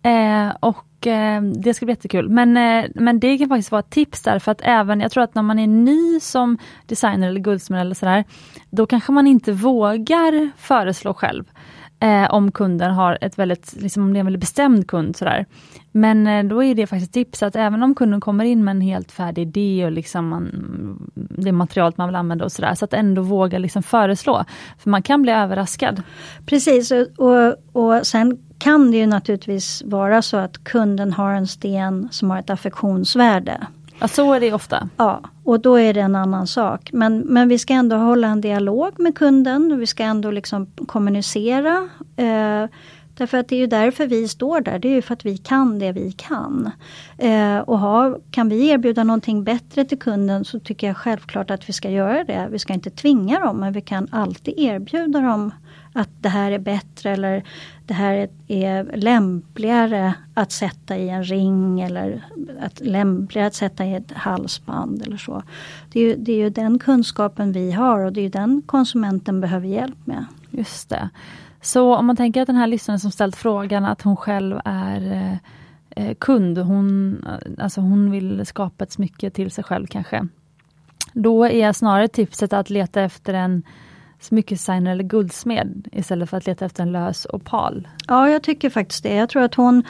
[0.02, 2.28] Äh, och ehm, det ska bli jättekul.
[2.28, 5.24] Men, eh, men det kan faktiskt vara ett tips där för att även, jag tror
[5.24, 8.24] att när man är ny som designer eller guldsmed eller sådär,
[8.70, 11.44] då kanske man inte vågar föreslå själv.
[12.00, 15.46] Eh, om kunden har ett väldigt, liksom om det är en väldigt bestämd kund sådär.
[15.92, 18.80] Men eh, då är det faktiskt tips att även om kunden kommer in med en
[18.80, 20.50] helt färdig idé och liksom man,
[21.14, 24.44] det materialet man vill använda och sådär, så att ändå våga liksom föreslå.
[24.78, 26.02] För man kan bli överraskad.
[26.46, 31.46] Precis, och, och, och sen kan det ju naturligtvis vara så att kunden har en
[31.46, 33.66] sten som har ett affektionsvärde.
[34.04, 34.88] Ja, så är det ofta.
[34.96, 36.90] Ja, och då är det en annan sak.
[36.92, 39.78] Men, men vi ska ändå hålla en dialog med kunden.
[39.78, 41.88] Vi ska ändå liksom kommunicera.
[42.16, 42.66] Eh,
[43.16, 44.78] därför att det är ju därför vi står där.
[44.78, 46.70] Det är ju för att vi kan det vi kan.
[47.18, 51.68] Eh, och ha, kan vi erbjuda någonting bättre till kunden så tycker jag självklart att
[51.68, 52.48] vi ska göra det.
[52.50, 55.50] Vi ska inte tvinga dem men vi kan alltid erbjuda dem
[55.96, 57.44] att det här är bättre eller
[57.86, 62.24] det här är, lämpligare att sätta i en ring eller
[62.60, 65.42] att lämpligare att sätta i ett halsband eller så.
[65.92, 68.62] Det är, ju, det är ju den kunskapen vi har och det är ju den
[68.66, 70.24] konsumenten behöver hjälp med.
[70.50, 71.10] Just det.
[71.60, 75.12] Så om man tänker att den här lyssnaren som ställt frågan att hon själv är
[75.12, 80.28] eh, eh kund, hon, eh, alltså hon vill skapa ett smycke till sig själv kanske.
[81.12, 83.62] Då är snarare tipset att leta efter en
[84.24, 87.88] smyckesdesigner eller guldsmed istället för att leta efter en lös opal.
[88.08, 89.14] Ja, jag tycker faktiskt det.
[89.14, 89.82] Jag tror att hon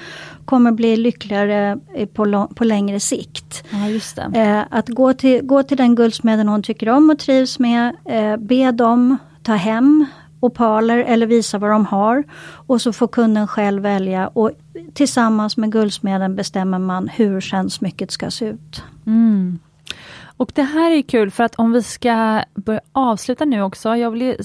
[0.44, 1.78] kommer bli lyckligare
[2.14, 3.64] på, på längre sikt.
[3.70, 4.40] Ja.
[4.40, 8.36] Eh, att gå till, gå till den guldsmeden hon tycker om och trivs med, eh,
[8.36, 10.06] be dem ta hem
[10.40, 12.24] opaler eller visa vad de har.
[12.66, 14.50] Och så får kunden själv välja och
[14.94, 18.82] tillsammans med guldsmeden bestämmer man hur sen smycket ska se ut.
[19.06, 19.58] Mm.
[20.36, 23.96] Och det här är kul för att om vi ska börja avsluta nu också.
[23.96, 24.36] Jag vill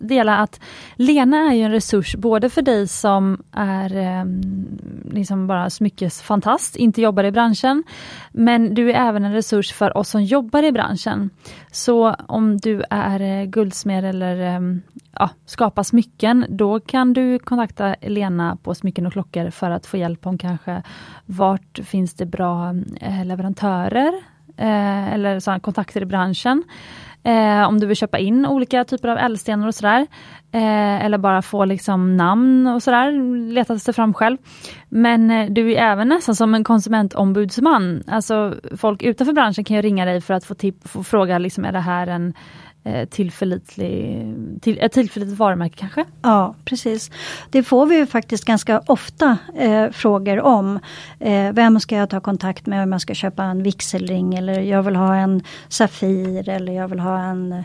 [0.00, 0.60] dela att
[0.94, 4.24] Lena är ju en resurs både för dig som är eh,
[5.12, 7.84] liksom bara smyckesfantast, inte jobbar i branschen.
[8.32, 11.30] Men du är även en resurs för oss som jobbar i branschen.
[11.72, 14.60] Så om du är eh, guldsmed eller eh,
[15.12, 19.96] ja, skapar smycken, då kan du kontakta Lena på Smycken och klockor för att få
[19.96, 20.82] hjälp om kanske
[21.26, 24.12] vart finns det bra eh, leverantörer
[24.58, 26.64] eh, eller sådana kontakter i branschen.
[27.22, 30.06] Eh, om du vill köpa in olika typer av ädelstenar och sådär.
[30.52, 33.12] Eh, eller bara få liksom namn och sådär,
[33.52, 34.36] leta sig fram själv.
[34.88, 38.02] Men eh, du är även nästan som en konsumentombudsman.
[38.06, 41.64] Alltså folk utanför branschen kan ju ringa dig för att få, tip- få fråga, liksom,
[41.64, 42.34] är det här en
[42.88, 44.26] Eh, tillförlitlig,
[44.60, 46.04] till, ett tillförlitligt varumärke kanske?
[46.22, 47.10] Ja, precis.
[47.50, 50.78] Det får vi ju faktiskt ganska ofta eh, frågor om.
[51.18, 54.82] Eh, vem ska jag ta kontakt med om jag ska köpa en vigselring eller jag
[54.82, 57.64] vill ha en Safir eller jag vill ha en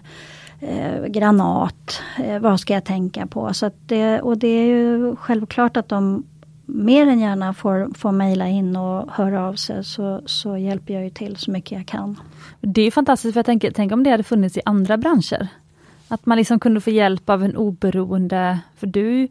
[0.59, 2.01] eh, granat.
[2.25, 3.53] Eh, vad ska jag tänka på?
[3.53, 6.23] Så det, och det är ju självklart att de
[6.65, 11.03] mer än gärna får, får mejla in och höra av sig så, så hjälper jag
[11.03, 12.19] ju till så mycket jag kan.
[12.61, 15.47] Det är fantastiskt, för jag tänker, tänk om det hade funnits i andra branscher.
[16.07, 19.27] Att man liksom kunde få hjälp av en oberoende, för du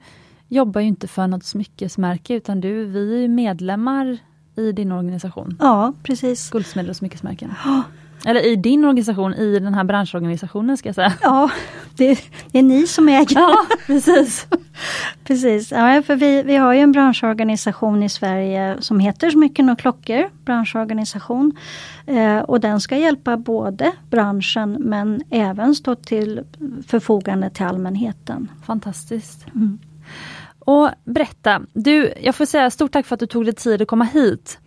[0.49, 4.19] jobbar ju inte för något smyckesmärke utan du, vi är medlemmar
[4.57, 5.57] i din organisation.
[5.61, 6.51] Ja, precis.
[6.51, 7.55] Guldsmed och smyckesmärken.
[8.27, 11.13] Eller i din organisation, i den här branschorganisationen ska jag säga.
[11.23, 11.51] Ja,
[11.97, 12.19] det,
[12.53, 13.41] det är ni som äger.
[13.41, 14.47] Ja, precis.
[15.25, 19.79] Precis, ja, för vi, vi har ju en branschorganisation i Sverige som heter Smycken och
[19.79, 21.53] klockor, branschorganisation.
[22.07, 26.41] Eh, och den ska hjälpa både branschen men även stå till
[26.87, 28.51] förfogande till allmänheten.
[28.67, 29.47] Fantastiskt.
[29.55, 29.79] Mm.
[30.59, 33.89] Och berätta, du, jag får säga stort tack för att du tog dig tid att
[33.89, 34.59] komma hit.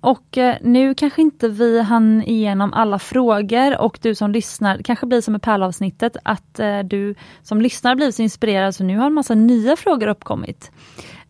[0.00, 4.82] Och eh, nu kanske inte vi hann igenom alla frågor och du som lyssnar, det
[4.82, 8.98] kanske blir som med pärlavsnittet, att eh, du som lyssnar blivit så inspirerad så nu
[8.98, 10.70] har en massa nya frågor uppkommit.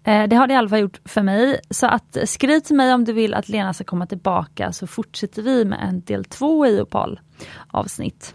[0.04, 1.60] Eh, det har det i alla fall gjort för mig.
[1.70, 5.42] Så att skriv till mig om du vill att Lena ska komma tillbaka så fortsätter
[5.42, 7.20] vi med en del två i Opal
[7.68, 8.34] avsnitt.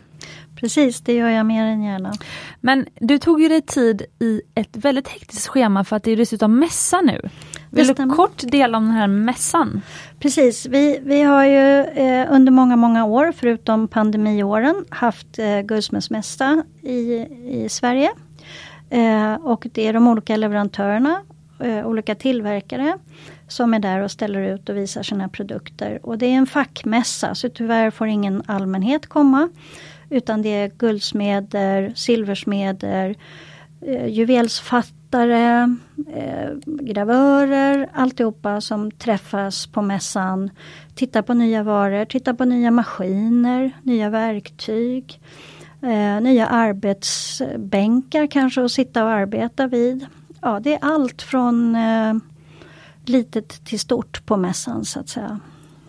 [0.56, 2.14] Precis, det gör jag mer än gärna.
[2.62, 6.18] Men du tog ju dig tid i ett väldigt hektiskt schema för att det är
[6.18, 7.30] dessutom mässa nu.
[7.74, 9.82] Vill du kort dela om den här mässan?
[10.20, 16.64] Precis, vi, vi har ju eh, under många, många år, förutom pandemiåren, haft eh, guldsmedsmässa
[16.82, 17.14] i,
[17.64, 18.12] i Sverige.
[18.90, 21.22] Eh, och det är de olika leverantörerna,
[21.60, 22.98] eh, olika tillverkare
[23.48, 26.00] som är där och ställer ut och visar sina produkter.
[26.04, 29.50] Och det är en fackmässa så tyvärr får ingen allmänhet komma.
[30.10, 33.16] Utan det är guldsmeder, silversmeder,
[33.82, 35.68] eh, juvelsfattare, eh,
[36.66, 40.50] gravörer, alltihopa som träffas på mässan.
[40.96, 45.20] Tittar på nya varor, tittar på nya maskiner, nya verktyg.
[45.82, 50.06] Eh, nya arbetsbänkar kanske att sitta och arbeta vid.
[50.42, 52.14] Ja, det är allt från eh,
[53.06, 55.40] litet till stort på mässan så att säga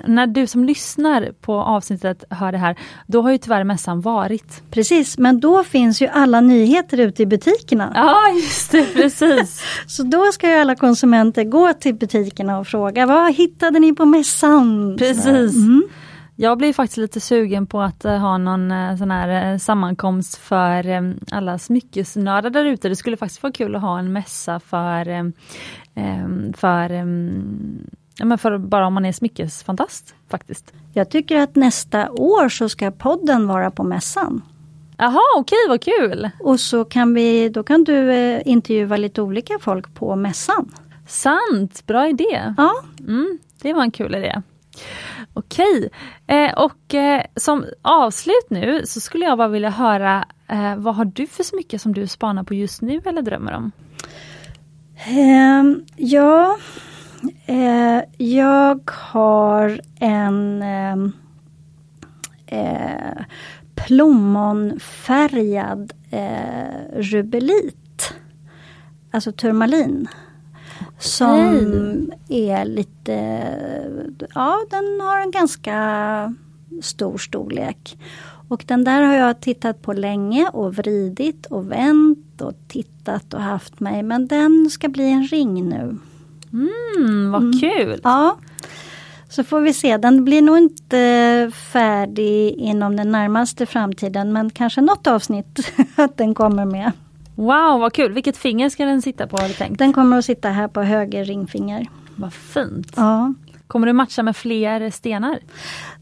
[0.06, 4.62] när du som lyssnar på avsnittet hör det här, då har ju tyvärr mässan varit.
[4.70, 7.92] Precis, men då finns ju alla nyheter ute i butikerna.
[7.94, 9.62] Ja, just det, precis.
[9.86, 14.04] Så då ska ju alla konsumenter gå till butikerna och fråga, vad hittade ni på
[14.04, 14.96] mässan?
[14.98, 15.56] Precis.
[15.56, 15.82] Mm.
[16.36, 20.36] Jag blir faktiskt lite sugen på att uh, ha någon uh, sån här uh, sammankomst
[20.36, 22.88] för alla smyckesnördar där ute.
[22.88, 25.32] Det skulle faktiskt vara kul att ha en mässa för,
[26.56, 26.90] för
[28.18, 30.72] Ja, men för bara om man är smyckesfantast faktiskt.
[30.92, 34.42] Jag tycker att nästa år så ska podden vara på mässan.
[34.96, 36.30] Jaha, okej vad kul!
[36.40, 40.72] Och så kan vi, då kan du eh, intervjua lite olika folk på mässan.
[41.06, 42.54] Sant, bra idé!
[42.56, 42.72] Ja.
[43.00, 44.42] Mm, det var en kul idé.
[45.34, 45.88] Okej,
[46.26, 51.04] eh, och eh, som avslut nu så skulle jag bara vilja höra eh, vad har
[51.04, 53.72] du för smycke som du spanar på just nu eller drömmer om?
[55.06, 56.58] Ehm, ja,
[57.46, 60.96] Eh, jag har en eh,
[62.46, 63.24] eh,
[63.74, 68.14] plommonfärgad eh, rubelit.
[69.10, 70.08] Alltså turmalin.
[70.80, 70.92] Okay.
[70.98, 73.14] Som är lite,
[74.34, 76.34] ja den har en ganska
[76.82, 77.98] stor storlek.
[78.48, 83.40] Och den där har jag tittat på länge och vridit och vänt och tittat och
[83.40, 84.02] haft mig.
[84.02, 85.98] Men den ska bli en ring nu.
[86.54, 87.60] Mm, vad mm.
[87.60, 88.00] kul!
[88.04, 88.36] Ja.
[89.28, 94.80] Så får vi se, den blir nog inte färdig inom den närmaste framtiden men kanske
[94.80, 96.92] något avsnitt att den kommer med.
[97.34, 98.12] Wow vad kul!
[98.12, 99.78] Vilket finger ska den sitta på har du tänkt?
[99.78, 101.86] Den kommer att sitta här på höger ringfinger.
[102.16, 102.92] Vad fint!
[102.96, 103.34] Ja.
[103.66, 105.38] Kommer du matcha med fler stenar?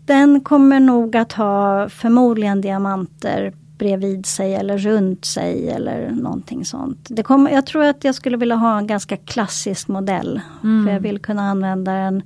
[0.06, 3.52] Den kommer nog att ha förmodligen diamanter
[3.82, 7.06] bredvid sig eller runt sig eller någonting sånt.
[7.10, 10.40] Det kom, jag tror att jag skulle vilja ha en ganska klassisk modell.
[10.62, 10.86] Mm.
[10.86, 12.22] För jag vill kunna använda den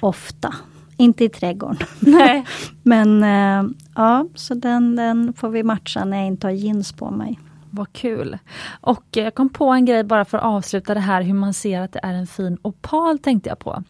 [0.00, 0.54] ofta.
[0.96, 1.86] Inte i trädgården.
[2.00, 2.44] Nej.
[2.82, 7.10] Men äh, ja, så den, den får vi matcha när jag inte har jeans på
[7.10, 7.38] mig.
[7.70, 8.38] Vad kul!
[8.80, 11.80] Och jag kom på en grej bara för att avsluta det här hur man ser
[11.80, 13.82] att det är en fin opal tänkte jag på.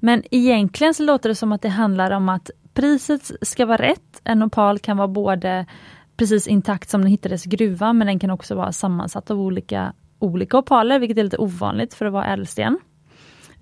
[0.00, 4.20] Men egentligen så låter det som att det handlar om att priset ska vara rätt.
[4.24, 5.66] En opal kan vara både
[6.16, 9.92] precis intakt som den hittades i gruvan men den kan också vara sammansatt av olika,
[10.18, 12.78] olika opaler vilket är lite ovanligt för att vara ädelsten.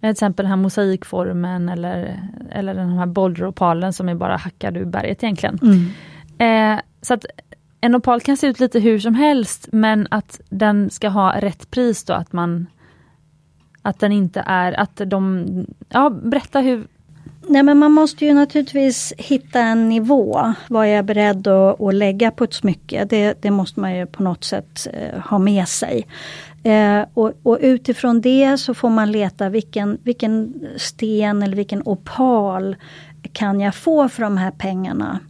[0.01, 2.21] Till exempel den här mosaikformen eller,
[2.51, 5.59] eller den här boulderopalen som är bara hackad ur berget egentligen.
[5.63, 6.77] Mm.
[6.77, 7.25] Eh, så att
[7.81, 11.71] en opal kan se ut lite hur som helst men att den ska ha rätt
[11.71, 12.67] pris då att man
[13.83, 15.47] att den inte är, att de,
[15.89, 16.87] ja berätta hur,
[17.47, 20.55] Nej men man måste ju naturligtvis hitta en nivå.
[20.69, 23.05] Vad jag är beredd att, att lägga på ett smycke.
[23.05, 26.07] Det, det måste man ju på något sätt eh, ha med sig.
[26.63, 32.77] Eh, och, och, utifrån det så får man leta vilken, vilken sten eller vilken opal
[33.33, 35.21] kan jag få för de här pengarna.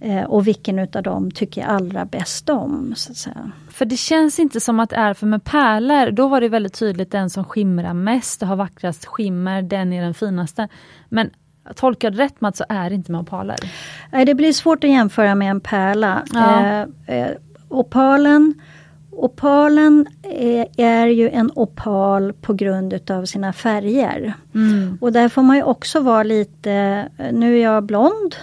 [0.00, 2.92] Eh, och vilken utav dem tycker jag allra bäst om.
[2.96, 3.50] Så att säga.
[3.70, 6.78] För det känns inte som att det är, för med pärlor, då var det väldigt
[6.78, 10.68] tydligt den som skimrar mest och har vackrast skimmer, den är den finaste.
[11.08, 11.30] Men
[11.74, 13.56] tolkar du rätt Mats så är det inte med opaler?
[14.12, 16.22] Nej det blir svårt att jämföra med en pärla.
[16.32, 16.64] Ja.
[17.06, 17.30] Eh, eh,
[17.68, 18.54] opalen
[19.18, 24.34] Opalen är, är, ju en opal på grund utav sina färger.
[24.54, 24.98] Mm.
[25.00, 28.34] Och där får man ju också vara lite, nu är jag blond,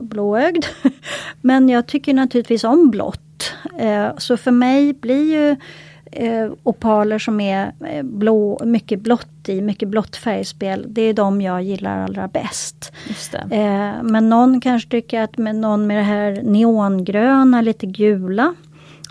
[0.00, 0.64] blåögd,
[1.40, 3.54] men jag tycker naturligtvis om blått.
[3.78, 5.56] Eh, så för mig blir ju
[6.12, 10.86] eh, opaler som är eh, blå, mycket blått i, mycket blått färgspel.
[10.88, 12.92] Det är de jag gillar allra bäst.
[13.50, 18.54] Eh, men någon kanske tycker att med någon med det här neongröna, lite gula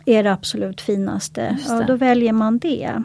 [0.06, 1.42] är det absolut finaste.
[1.42, 1.74] Det.
[1.74, 3.04] Ja, då väljer man det.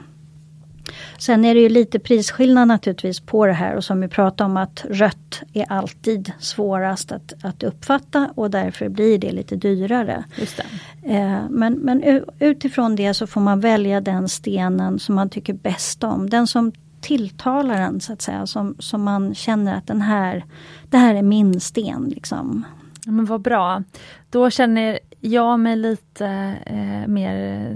[1.18, 4.56] Sen är det ju lite prisskillnad naturligtvis på det här och som vi pratade om
[4.56, 10.24] att rött är alltid svårast att, att uppfatta och därför blir det lite dyrare.
[10.36, 10.58] Just
[11.02, 16.04] eh, men, men utifrån det så får man välja den stenen som man tycker bäst
[16.04, 16.30] om.
[16.30, 20.44] Den som tilltalar en så att säga, som, som man känner att den här,
[20.90, 22.08] det här är min sten.
[22.14, 22.64] Liksom.
[23.04, 23.82] Ja, men vad bra.
[24.30, 27.66] Då känner jag mig lite eh, mer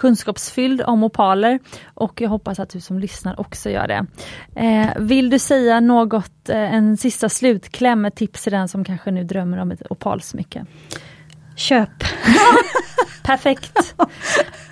[0.00, 1.58] kunskapsfylld om opaler
[1.94, 4.06] och jag hoppas att du som lyssnar också gör det.
[4.54, 9.10] Eh, vill du säga något, eh, en sista slutkläm, ett tips till den som kanske
[9.10, 10.66] nu drömmer om ett opalsmycke?
[11.56, 11.90] Köp!
[13.22, 13.94] Perfekt!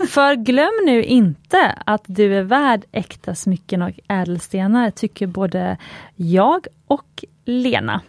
[0.09, 5.76] För glöm nu inte att du är värd äkta smycken och ädelstenar, tycker både
[6.16, 8.00] jag och Lena.